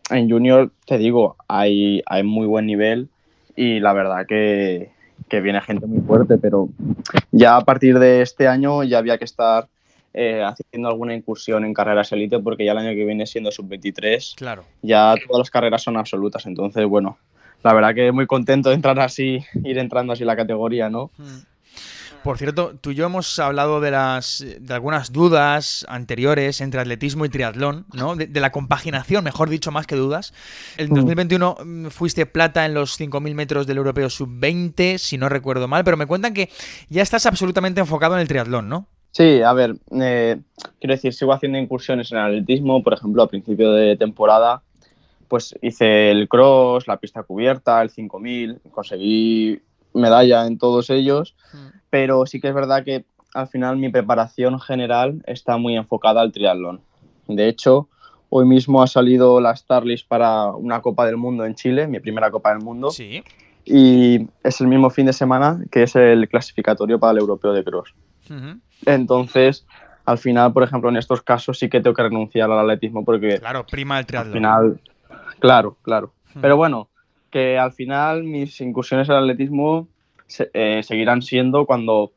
en 0.09 0.29
junior, 0.29 0.71
te 0.85 0.97
digo, 0.97 1.35
hay, 1.47 2.01
hay 2.05 2.23
muy 2.23 2.47
buen 2.47 2.65
nivel 2.65 3.09
y 3.55 3.79
la 3.79 3.93
verdad 3.93 4.25
que, 4.27 4.91
que 5.27 5.41
viene 5.41 5.61
gente 5.61 5.85
muy 5.87 6.01
fuerte, 6.01 6.37
pero 6.37 6.69
ya 7.31 7.57
a 7.57 7.61
partir 7.61 7.99
de 7.99 8.21
este 8.21 8.47
año 8.47 8.83
ya 8.83 8.99
había 8.99 9.17
que 9.17 9.25
estar 9.25 9.67
eh, 10.13 10.43
haciendo 10.43 10.87
alguna 10.87 11.13
incursión 11.13 11.65
en 11.65 11.73
carreras 11.73 12.11
élite 12.11 12.39
porque 12.39 12.65
ya 12.65 12.71
el 12.71 12.77
año 12.77 12.91
que 12.91 13.05
viene 13.05 13.25
siendo 13.25 13.51
sub-23, 13.51 14.35
claro. 14.35 14.63
ya 14.81 15.15
todas 15.27 15.39
las 15.39 15.49
carreras 15.49 15.83
son 15.83 15.97
absolutas. 15.97 16.45
Entonces, 16.45 16.85
bueno, 16.85 17.17
la 17.63 17.73
verdad 17.73 17.95
que 17.95 18.11
muy 18.11 18.27
contento 18.27 18.69
de 18.69 18.75
entrar 18.75 18.99
así, 18.99 19.43
ir 19.63 19.77
entrando 19.77 20.13
así 20.13 20.23
la 20.23 20.35
categoría, 20.35 20.89
¿no? 20.89 21.11
Mm. 21.17 21.54
Por 22.25 22.39
cierto, 22.39 22.73
tú 22.81 22.89
y 22.89 22.95
yo 22.95 23.05
hemos 23.05 23.37
hablado 23.37 23.79
de 23.81 23.91
las 23.91 24.43
de 24.59 24.73
algunas 24.73 25.11
dudas 25.11 25.85
anteriores 25.87 26.59
entre 26.59 26.81
atletismo 26.81 27.23
y 27.23 27.29
triatlón, 27.29 27.85
¿no? 27.93 28.15
De, 28.15 28.39
la 28.39 28.51
compaginación, 28.51 29.23
mejor 29.23 29.47
dicho, 29.47 29.71
más 29.71 29.85
que 29.85 29.95
dudas. 29.95 30.33
En 30.79 30.91
2021 30.91 31.57
mm. 31.63 31.67
mm, 31.67 31.89
fuiste 31.91 32.25
plata 32.25 32.65
en 32.65 32.73
los 32.73 32.99
5.000 32.99 33.35
metros 33.35 33.67
del 33.67 33.77
europeo 33.77 34.09
sub-20, 34.09 34.97
si 34.97 35.19
no 35.19 35.29
recuerdo 35.29 35.67
mal, 35.67 35.83
pero 35.83 35.97
me 35.97 36.07
cuentan 36.07 36.33
que 36.33 36.49
ya 36.89 37.03
estás 37.03 37.27
absolutamente 37.27 37.79
enfocado 37.79 38.15
en 38.15 38.21
el 38.21 38.27
triatlón, 38.27 38.69
¿no? 38.69 38.87
Sí, 39.11 39.43
a 39.43 39.53
ver, 39.53 39.75
eh, 39.91 40.37
quiero 40.79 40.95
decir, 40.95 41.13
sigo 41.13 41.31
haciendo 41.31 41.59
incursiones 41.59 42.11
en 42.11 42.17
el 42.17 42.23
atletismo, 42.25 42.81
por 42.81 42.95
ejemplo, 42.95 43.21
a 43.21 43.27
principio 43.27 43.71
de 43.71 43.97
temporada, 43.97 44.63
pues 45.27 45.53
hice 45.61 46.09
el 46.09 46.27
cross, 46.27 46.87
la 46.87 46.97
pista 46.97 47.21
cubierta, 47.21 47.83
el 47.83 47.91
5000, 47.91 48.61
conseguí 48.71 49.61
medalla 49.93 50.47
en 50.47 50.57
todos 50.57 50.89
ellos. 50.89 51.35
Mm 51.53 51.74
pero 51.95 52.25
sí 52.25 52.41
que 52.41 52.49
es 52.49 52.53
verdad 52.53 52.83
que 52.83 53.05
al 53.33 53.47
final 53.47 53.77
mi 53.77 53.87
preparación 53.87 54.59
general 54.59 55.23
está 55.27 55.55
muy 55.55 55.77
enfocada 55.77 56.19
al 56.19 56.33
triatlón. 56.33 56.81
De 57.25 57.47
hecho, 57.47 57.87
hoy 58.27 58.43
mismo 58.43 58.83
ha 58.83 58.87
salido 58.87 59.39
la 59.39 59.55
Starlist 59.55 60.05
para 60.05 60.47
una 60.47 60.81
Copa 60.81 61.05
del 61.05 61.15
Mundo 61.15 61.45
en 61.45 61.55
Chile, 61.55 61.87
mi 61.87 62.01
primera 62.01 62.31
Copa 62.31 62.49
del 62.49 62.59
Mundo. 62.59 62.89
Sí. 62.91 63.23
Y 63.63 64.27
es 64.43 64.59
el 64.59 64.67
mismo 64.67 64.89
fin 64.89 65.05
de 65.05 65.13
semana 65.13 65.61
que 65.71 65.83
es 65.83 65.95
el 65.95 66.27
clasificatorio 66.27 66.99
para 66.99 67.13
el 67.13 67.19
Europeo 67.19 67.53
de 67.53 67.63
Cross. 67.63 67.95
Entonces, 68.85 69.65
al 70.03 70.17
final, 70.17 70.51
por 70.51 70.63
ejemplo, 70.63 70.89
en 70.89 70.97
estos 70.97 71.21
casos 71.21 71.57
sí 71.57 71.69
que 71.69 71.79
tengo 71.79 71.93
que 71.93 72.03
renunciar 72.03 72.51
al 72.51 72.59
atletismo 72.59 73.05
porque... 73.05 73.39
Claro, 73.39 73.65
prima 73.65 73.99
el 73.99 74.05
triatlón. 74.05 74.33
Al 74.33 74.37
final, 74.37 74.81
claro, 75.39 75.77
claro. 75.81 76.11
Pero 76.41 76.57
bueno, 76.57 76.89
que 77.29 77.57
al 77.57 77.71
final 77.71 78.25
mis 78.25 78.59
incursiones 78.59 79.09
al 79.09 79.23
atletismo 79.23 79.87
eh, 80.53 80.81
seguirán 80.83 81.21
siendo 81.21 81.65
cuando 81.65 82.13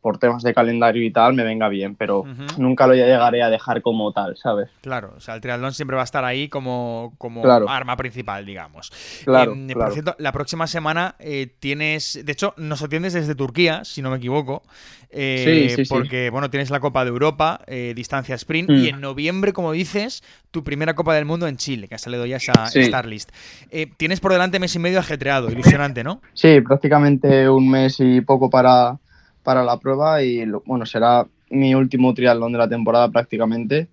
por 0.00 0.18
temas 0.18 0.42
de 0.42 0.52
calendario 0.54 1.04
y 1.04 1.10
tal 1.10 1.34
me 1.34 1.44
venga 1.44 1.68
bien, 1.68 1.94
pero 1.94 2.24
nunca 2.56 2.86
lo 2.86 2.94
llegaré 2.94 3.42
a 3.42 3.50
dejar 3.50 3.82
como 3.82 4.12
tal, 4.12 4.36
¿sabes? 4.36 4.68
Claro, 4.80 5.14
o 5.16 5.20
sea, 5.20 5.34
el 5.34 5.40
triatlón 5.40 5.72
siempre 5.72 5.96
va 5.96 6.02
a 6.02 6.04
estar 6.04 6.24
ahí 6.24 6.48
como, 6.48 7.14
como 7.18 7.44
arma 7.46 7.96
principal, 7.96 8.44
digamos. 8.44 8.90
Claro, 9.24 9.52
em, 9.52 9.68
Por 9.68 9.92
cierto, 9.92 10.16
la 10.18 10.32
próxima 10.32 10.66
semana 10.66 11.14
eh, 11.18 11.48
tienes, 11.60 12.20
de 12.24 12.32
hecho, 12.32 12.54
nos 12.56 12.82
atiendes 12.82 13.12
desde 13.12 13.34
Turquía, 13.34 13.84
si 13.84 14.02
no 14.02 14.10
me 14.10 14.16
equivoco. 14.16 14.62
Eh, 15.10 15.68
sí, 15.70 15.84
sí, 15.84 15.88
porque, 15.88 16.28
bueno, 16.30 16.50
tienes 16.50 16.70
la 16.70 16.80
Copa 16.80 17.04
de 17.04 17.10
Europa, 17.10 17.60
eh, 17.66 17.92
distancia 17.96 18.34
sprint, 18.34 18.70
y 18.70 18.72
mm. 18.72 18.94
en 18.94 19.00
noviembre, 19.00 19.52
como 19.52 19.72
dices, 19.72 20.22
tu 20.50 20.62
primera 20.64 20.94
Copa 20.94 21.14
del 21.14 21.24
Mundo 21.24 21.46
en 21.46 21.56
Chile, 21.56 21.88
que 21.88 21.94
ha 21.94 21.98
salido 21.98 22.26
ya 22.26 22.36
esa 22.36 22.66
Starlist. 22.66 23.30
Eh, 23.70 23.86
tienes 23.96 24.20
por 24.20 24.32
delante 24.32 24.58
mes 24.58 24.74
y 24.74 24.78
medio 24.78 24.98
ajetreado, 24.98 25.50
ilusionante, 25.50 26.04
¿no? 26.04 26.20
Sí, 26.34 26.60
prácticamente 26.60 27.48
un 27.48 27.70
mes 27.70 27.96
y 28.00 28.20
poco 28.20 28.50
para, 28.50 28.98
para 29.48 29.64
la 29.64 29.78
prueba 29.78 30.22
y, 30.22 30.44
bueno, 30.66 30.84
será 30.84 31.26
mi 31.48 31.74
último 31.74 32.12
triatlón 32.12 32.52
de 32.52 32.58
la 32.58 32.68
temporada 32.68 33.08
prácticamente. 33.08 33.88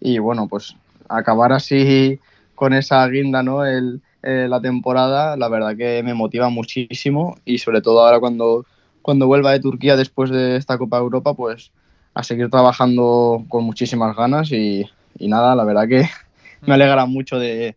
Y, 0.00 0.20
bueno, 0.20 0.46
pues 0.46 0.76
acabar 1.08 1.52
así 1.52 2.20
con 2.54 2.74
esa 2.74 3.04
guinda, 3.08 3.42
¿no? 3.42 3.66
El, 3.66 4.00
la 4.22 4.60
temporada, 4.60 5.36
la 5.36 5.48
verdad 5.48 5.76
que 5.76 6.04
me 6.04 6.14
motiva 6.14 6.48
muchísimo 6.48 7.38
y 7.44 7.58
sobre 7.58 7.82
todo 7.82 8.04
ahora 8.04 8.20
cuando 8.20 8.64
cuando 9.02 9.26
vuelva 9.26 9.50
de 9.50 9.58
Turquía 9.58 9.96
después 9.96 10.30
de 10.30 10.54
esta 10.54 10.78
Copa 10.78 10.98
Europa, 10.98 11.34
pues 11.34 11.72
a 12.14 12.22
seguir 12.22 12.48
trabajando 12.48 13.44
con 13.48 13.64
muchísimas 13.64 14.14
ganas 14.14 14.52
y, 14.52 14.88
nada, 15.18 15.56
la 15.56 15.64
verdad 15.64 15.88
que 15.88 16.08
me 16.60 16.74
alegra 16.74 17.04
mucho 17.06 17.40
de, 17.40 17.74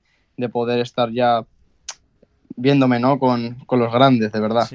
poder 0.52 0.82
estar 0.82 1.10
ya 1.12 1.44
viéndome 2.56 3.00
¿no? 3.00 3.20
Con, 3.20 3.58
los 3.70 3.92
grandes, 3.92 4.32
de 4.32 4.40
verdad. 4.40 4.70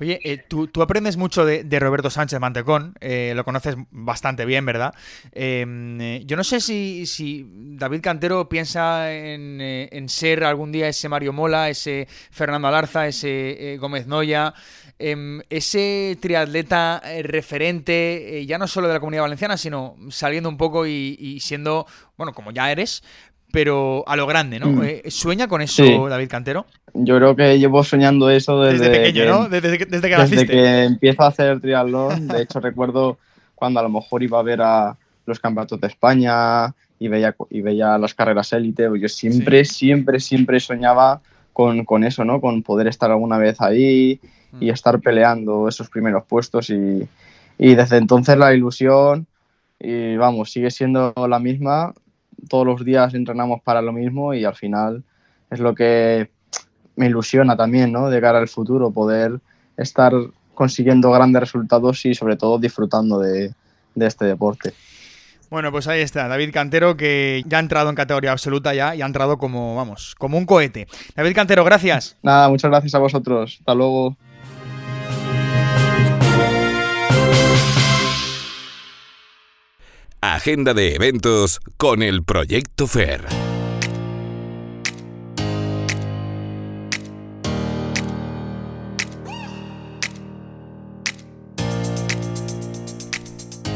Oye, 0.00 0.20
eh, 0.24 0.38
tú, 0.48 0.68
aprendes 0.80 1.16
mucho 1.16 1.44
de, 1.44 1.80
Roberto 1.80 2.10
Sánchez 2.10 2.38
Mantecón, 2.40 2.94
eh, 3.00 3.32
lo 3.34 3.44
conoces 3.44 3.76
bastante 3.90 4.44
bien, 4.44 4.64
¿verdad? 4.64 4.94
Em, 5.32 6.00
eh, 6.00 6.22
yo 6.24 6.36
no 6.36 6.44
sé 6.44 6.60
si, 6.60 7.06
si, 7.06 7.46
David 7.50 8.00
Cantero 8.00 8.48
piensa 8.48 9.12
en, 9.12 9.60
en, 9.60 10.08
ser 10.08 10.44
algún 10.44 10.72
día 10.72 10.88
ese 10.88 11.08
Mario 11.08 11.32
Mola, 11.32 11.68
ese 11.68 12.06
Fernando 12.30 12.68
Alarza, 12.68 13.06
ese 13.06 13.76
Gómez 13.80 14.06
Noya. 14.06 14.54
Em, 14.96 15.42
ese 15.50 16.16
triatleta 16.20 17.02
referente, 17.22 18.44
ya 18.46 18.58
no 18.58 18.68
solo 18.68 18.86
de 18.86 18.94
la 18.94 19.00
comunidad 19.00 19.22
valenciana, 19.22 19.56
sino 19.56 19.96
saliendo 20.08 20.48
un 20.48 20.56
poco 20.56 20.86
y, 20.86 21.40
siendo, 21.40 21.86
bueno, 22.16 22.32
como 22.32 22.52
ya 22.52 22.70
eres, 22.70 23.02
pero 23.54 24.02
a 24.08 24.16
lo 24.16 24.26
grande, 24.26 24.58
¿no? 24.58 24.66
Mm. 24.66 24.82
Eh, 24.82 25.02
¿Sueña 25.10 25.46
con 25.46 25.62
eso 25.62 26.08
David 26.08 26.28
Cantero? 26.28 26.66
Yo 26.92 27.16
creo 27.18 27.36
que 27.36 27.56
llevo 27.56 27.84
soñando 27.84 28.28
eso 28.28 28.60
desde, 28.60 28.90
pequeño, 28.90 29.26
¿no? 29.26 29.48
Desde, 29.48 29.78
que, 29.78 29.86
desde 29.86 30.08
Desde 30.08 30.46
que 30.46 30.82
empiezo 30.82 31.22
a 31.22 31.28
hacer 31.28 31.60
triatlón. 31.60 32.26
De 32.26 32.42
hecho, 32.42 32.58
recuerdo 32.58 33.18
cuando 33.54 33.78
a 33.78 33.84
lo 33.84 33.90
mejor 33.90 34.24
iba 34.24 34.40
a 34.40 34.42
ver 34.42 34.60
a 34.60 34.96
los 35.24 35.38
campeonatos 35.38 35.80
de 35.80 35.86
España 35.86 36.74
y 36.98 37.06
veía, 37.06 37.36
y 37.48 37.60
veía 37.60 37.96
las 37.96 38.12
carreras 38.12 38.52
élite. 38.52 38.88
Yo 38.98 39.08
siempre, 39.08 39.64
siempre, 39.64 40.18
siempre 40.18 40.58
soñaba 40.58 41.20
con, 41.52 41.84
con, 41.84 42.02
eso, 42.02 42.24
¿no? 42.24 42.40
Con 42.40 42.64
poder 42.64 42.88
estar 42.88 43.12
alguna 43.12 43.38
vez 43.38 43.60
ahí 43.60 44.20
y 44.58 44.68
estar 44.68 44.98
peleando 45.00 45.68
esos 45.68 45.88
primeros 45.88 46.24
puestos 46.24 46.70
y, 46.70 47.08
desde 47.56 47.98
entonces 47.98 48.36
la 48.36 48.52
ilusión 48.52 49.28
y 49.78 50.16
vamos, 50.16 50.50
sigue 50.50 50.72
siendo 50.72 51.14
la 51.28 51.38
misma, 51.38 51.94
todos 52.48 52.66
los 52.66 52.84
días 52.84 53.14
entrenamos 53.14 53.60
para 53.62 53.82
lo 53.82 53.92
mismo 53.92 54.34
y 54.34 54.44
al 54.44 54.54
final 54.54 55.02
es 55.50 55.60
lo 55.60 55.74
que 55.74 56.30
me 56.96 57.06
ilusiona 57.06 57.56
también, 57.56 57.92
¿no? 57.92 58.08
De 58.08 58.20
cara 58.20 58.38
al 58.38 58.48
futuro, 58.48 58.90
poder 58.90 59.40
estar 59.76 60.12
consiguiendo 60.54 61.10
grandes 61.10 61.40
resultados 61.40 62.04
y 62.06 62.14
sobre 62.14 62.36
todo 62.36 62.58
disfrutando 62.58 63.18
de, 63.18 63.52
de 63.94 64.06
este 64.06 64.24
deporte. 64.24 64.72
Bueno, 65.50 65.70
pues 65.70 65.86
ahí 65.86 66.00
está, 66.00 66.26
David 66.26 66.50
Cantero, 66.52 66.96
que 66.96 67.44
ya 67.46 67.58
ha 67.58 67.60
entrado 67.60 67.88
en 67.88 67.94
categoría 67.94 68.32
absoluta 68.32 68.74
ya 68.74 68.94
y 68.94 69.02
ha 69.02 69.06
entrado 69.06 69.38
como, 69.38 69.76
vamos, 69.76 70.14
como 70.18 70.36
un 70.36 70.46
cohete. 70.46 70.88
David 71.14 71.34
Cantero, 71.34 71.64
gracias. 71.64 72.16
Nada, 72.22 72.48
muchas 72.48 72.70
gracias 72.70 72.94
a 72.94 72.98
vosotros. 72.98 73.58
Hasta 73.60 73.74
luego. 73.74 74.16
Agenda 80.32 80.72
de 80.72 80.94
eventos 80.94 81.60
con 81.76 82.02
el 82.02 82.24
Proyecto 82.24 82.86
FER. 82.86 83.53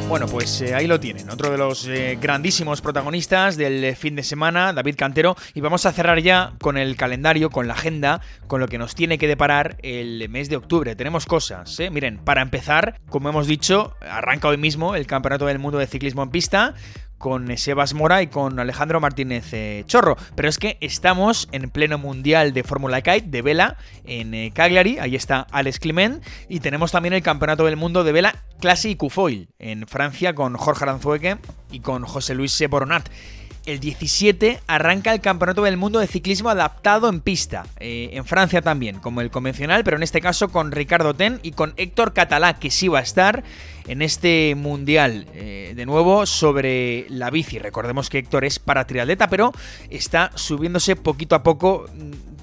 Bueno, 0.08 0.26
pues 0.26 0.62
eh, 0.62 0.74
ahí 0.74 0.86
lo 0.86 0.98
tienen, 0.98 1.28
otro 1.28 1.50
de 1.50 1.58
los 1.58 1.86
eh, 1.86 2.16
grandísimos 2.18 2.80
protagonistas 2.80 3.58
del 3.58 3.84
eh, 3.84 3.94
fin 3.94 4.16
de 4.16 4.22
semana, 4.22 4.72
David 4.72 4.94
Cantero, 4.96 5.36
y 5.52 5.60
vamos 5.60 5.84
a 5.84 5.92
cerrar 5.92 6.18
ya 6.20 6.54
con 6.62 6.78
el 6.78 6.96
calendario, 6.96 7.50
con 7.50 7.68
la 7.68 7.74
agenda, 7.74 8.22
con 8.46 8.58
lo 8.58 8.68
que 8.68 8.78
nos 8.78 8.94
tiene 8.94 9.18
que 9.18 9.28
deparar 9.28 9.76
el 9.82 10.26
mes 10.30 10.48
de 10.48 10.56
octubre. 10.56 10.96
Tenemos 10.96 11.26
cosas. 11.26 11.78
Miren, 11.92 12.16
para 12.24 12.40
empezar, 12.40 12.98
como 13.10 13.28
hemos 13.28 13.46
dicho, 13.46 13.96
arranca 14.00 14.48
hoy 14.48 14.56
mismo 14.56 14.94
el 14.94 15.06
Campeonato 15.06 15.44
del 15.44 15.58
Mundo 15.58 15.78
de 15.78 15.86
Ciclismo 15.86 16.22
en 16.22 16.30
Pista, 16.30 16.74
con 17.18 17.56
Sebas 17.56 17.94
Mora 17.94 18.22
y 18.22 18.28
con 18.28 18.58
Alejandro 18.58 19.00
Martínez 19.00 19.52
eh, 19.52 19.84
Chorro. 19.86 20.16
Pero 20.34 20.48
es 20.48 20.58
que 20.58 20.78
estamos 20.80 21.48
en 21.52 21.70
pleno 21.70 21.98
mundial 21.98 22.52
de 22.52 22.64
Fórmula 22.64 23.02
Kite 23.02 23.26
de 23.28 23.42
vela 23.42 23.76
en 24.04 24.34
eh, 24.34 24.52
Cagliari. 24.54 24.98
Ahí 24.98 25.16
está 25.16 25.46
Alex 25.50 25.78
Clement. 25.78 26.24
Y 26.48 26.60
tenemos 26.60 26.92
también 26.92 27.12
el 27.12 27.22
Campeonato 27.22 27.64
del 27.64 27.76
Mundo 27.76 28.04
de 28.04 28.12
Vela 28.12 28.34
Clase 28.60 28.90
y 28.90 28.96
Cufoil 28.96 29.48
en 29.58 29.86
Francia 29.86 30.34
con 30.34 30.56
Jorge 30.56 30.84
Aranzueque 30.84 31.38
y 31.70 31.80
con 31.80 32.04
José 32.04 32.34
Luis 32.34 32.52
Seboronat 32.52 33.08
el 33.68 33.80
17 33.80 34.60
arranca 34.66 35.12
el 35.12 35.20
Campeonato 35.20 35.62
del 35.62 35.76
Mundo 35.76 35.98
de 35.98 36.06
Ciclismo 36.06 36.48
adaptado 36.48 37.08
en 37.08 37.20
pista, 37.20 37.66
eh, 37.78 38.10
en 38.14 38.24
Francia 38.24 38.62
también, 38.62 38.98
como 38.98 39.20
el 39.20 39.30
convencional, 39.30 39.84
pero 39.84 39.98
en 39.98 40.02
este 40.02 40.22
caso 40.22 40.48
con 40.48 40.72
Ricardo 40.72 41.14
Ten 41.14 41.38
y 41.42 41.52
con 41.52 41.74
Héctor 41.76 42.14
Catalá, 42.14 42.58
que 42.58 42.70
sí 42.70 42.88
va 42.88 43.00
a 43.00 43.02
estar 43.02 43.44
en 43.86 44.02
este 44.02 44.54
mundial. 44.54 45.26
Eh, 45.34 45.72
de 45.76 45.86
nuevo, 45.86 46.24
sobre 46.26 47.06
la 47.08 47.30
bici. 47.30 47.58
Recordemos 47.58 48.08
que 48.08 48.18
Héctor 48.18 48.44
es 48.44 48.58
para 48.58 48.86
triatleta, 48.86 49.28
pero 49.28 49.52
está 49.90 50.30
subiéndose 50.34 50.96
poquito 50.96 51.34
a 51.34 51.42
poco 51.42 51.86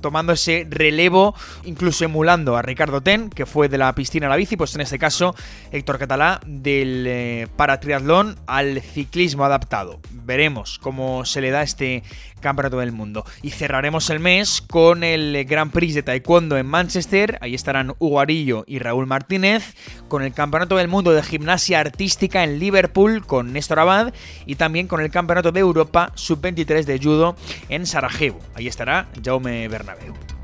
tomando 0.05 0.33
ese 0.33 0.67
relevo, 0.69 1.33
incluso 1.63 2.05
emulando 2.05 2.55
a 2.55 2.61
Ricardo 2.61 3.01
Ten, 3.01 3.31
que 3.31 3.47
fue 3.47 3.69
de 3.69 3.79
la 3.79 3.95
piscina 3.95 4.27
a 4.27 4.29
la 4.29 4.35
bici, 4.35 4.55
pues 4.55 4.75
en 4.75 4.81
este 4.81 4.99
caso 4.99 5.33
Héctor 5.71 5.97
Catalá 5.97 6.41
del 6.45 7.05
eh, 7.07 7.47
paratriatlón 7.55 8.37
al 8.45 8.83
ciclismo 8.83 9.45
adaptado. 9.45 9.99
Veremos 10.11 10.77
cómo 10.77 11.25
se 11.25 11.41
le 11.41 11.49
da 11.49 11.63
este 11.63 12.03
Campeonato 12.45 12.77
del 12.77 12.91
Mundo. 12.91 13.25
Y 13.41 13.49
cerraremos 13.49 14.11
el 14.11 14.19
mes 14.19 14.61
con 14.61 15.03
el 15.03 15.45
Grand 15.45 15.71
Prix 15.71 15.95
de 15.95 16.03
Taekwondo 16.03 16.57
en 16.57 16.67
Manchester. 16.67 17.39
Ahí 17.41 17.55
estarán 17.55 17.95
Hugo 17.97 18.19
Arillo 18.19 18.63
y 18.67 18.77
Raúl 18.77 19.07
Martínez. 19.07 19.73
Con 20.07 20.21
el 20.21 20.31
Campeonato 20.31 20.75
del 20.77 20.87
Mundo 20.87 21.11
de 21.11 21.23
Gimnasia 21.23 21.79
Artística 21.79 22.43
en 22.43 22.59
Liverpool 22.59 23.25
con 23.25 23.51
Néstor 23.51 23.79
Abad. 23.79 24.13
Y 24.45 24.55
también 24.55 24.87
con 24.87 25.01
el 25.01 25.09
Campeonato 25.09 25.51
de 25.51 25.61
Europa 25.61 26.11
Sub-23 26.13 26.83
de 26.83 26.99
Judo 26.99 27.35
en 27.69 27.87
Sarajevo. 27.87 28.39
Ahí 28.53 28.67
estará 28.67 29.07
Jaume 29.23 29.67
Damn 29.99 30.07
you! 30.07 30.34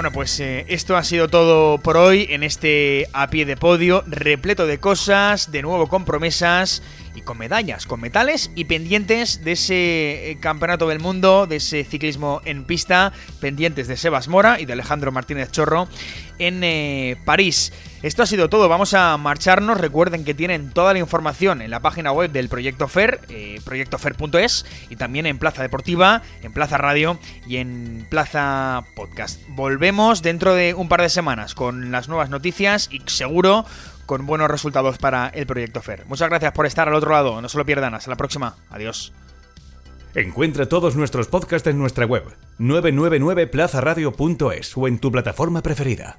Bueno, 0.00 0.12
pues 0.12 0.40
eh, 0.40 0.64
esto 0.68 0.96
ha 0.96 1.04
sido 1.04 1.28
todo 1.28 1.76
por 1.76 1.98
hoy 1.98 2.26
en 2.30 2.42
este 2.42 3.06
a 3.12 3.28
pie 3.28 3.44
de 3.44 3.58
podio, 3.58 4.02
repleto 4.06 4.66
de 4.66 4.80
cosas, 4.80 5.52
de 5.52 5.60
nuevo 5.60 5.88
con 5.88 6.06
promesas 6.06 6.82
y 7.14 7.20
con 7.20 7.36
medallas, 7.36 7.84
con 7.84 8.00
metales 8.00 8.50
y 8.54 8.64
pendientes 8.64 9.44
de 9.44 9.52
ese 9.52 10.30
eh, 10.30 10.38
campeonato 10.40 10.88
del 10.88 11.00
mundo, 11.00 11.46
de 11.46 11.56
ese 11.56 11.84
ciclismo 11.84 12.40
en 12.46 12.64
pista, 12.64 13.12
pendientes 13.42 13.88
de 13.88 13.98
Sebas 13.98 14.28
Mora 14.28 14.58
y 14.58 14.64
de 14.64 14.72
Alejandro 14.72 15.12
Martínez 15.12 15.50
Chorro 15.50 15.86
en 16.40 16.64
eh, 16.64 17.16
París. 17.24 17.72
Esto 18.02 18.22
ha 18.22 18.26
sido 18.26 18.48
todo, 18.48 18.68
vamos 18.68 18.94
a 18.94 19.16
marcharnos. 19.18 19.78
Recuerden 19.78 20.24
que 20.24 20.34
tienen 20.34 20.70
toda 20.70 20.94
la 20.94 20.98
información 20.98 21.62
en 21.62 21.70
la 21.70 21.78
página 21.80 22.10
web 22.12 22.32
del 22.32 22.48
Proyecto 22.48 22.88
FER, 22.88 23.20
eh, 23.28 23.60
proyectofer.es, 23.64 24.66
y 24.88 24.96
también 24.96 25.26
en 25.26 25.38
Plaza 25.38 25.62
Deportiva, 25.62 26.22
en 26.42 26.52
Plaza 26.52 26.78
Radio 26.78 27.20
y 27.46 27.58
en 27.58 28.06
Plaza 28.08 28.82
Podcast. 28.96 29.40
Volvemos 29.48 30.22
dentro 30.22 30.54
de 30.54 30.72
un 30.74 30.88
par 30.88 31.02
de 31.02 31.10
semanas 31.10 31.54
con 31.54 31.92
las 31.92 32.08
nuevas 32.08 32.30
noticias 32.30 32.88
y 32.90 33.02
seguro 33.04 33.66
con 34.06 34.24
buenos 34.26 34.50
resultados 34.50 34.98
para 34.98 35.28
el 35.28 35.46
Proyecto 35.46 35.82
FER. 35.82 36.06
Muchas 36.06 36.30
gracias 36.30 36.52
por 36.52 36.64
estar 36.64 36.88
al 36.88 36.94
otro 36.94 37.10
lado, 37.10 37.42
no 37.42 37.50
se 37.50 37.58
lo 37.58 37.66
pierdan, 37.66 37.94
hasta 37.94 38.10
la 38.10 38.16
próxima, 38.16 38.56
adiós. 38.70 39.12
Encuentra 40.14 40.66
todos 40.66 40.96
nuestros 40.96 41.28
podcasts 41.28 41.68
en 41.68 41.78
nuestra 41.78 42.06
web 42.06 42.24
999plazaradio.es 42.58 44.76
o 44.76 44.88
en 44.88 44.98
tu 44.98 45.12
plataforma 45.12 45.62
preferida. 45.62 46.18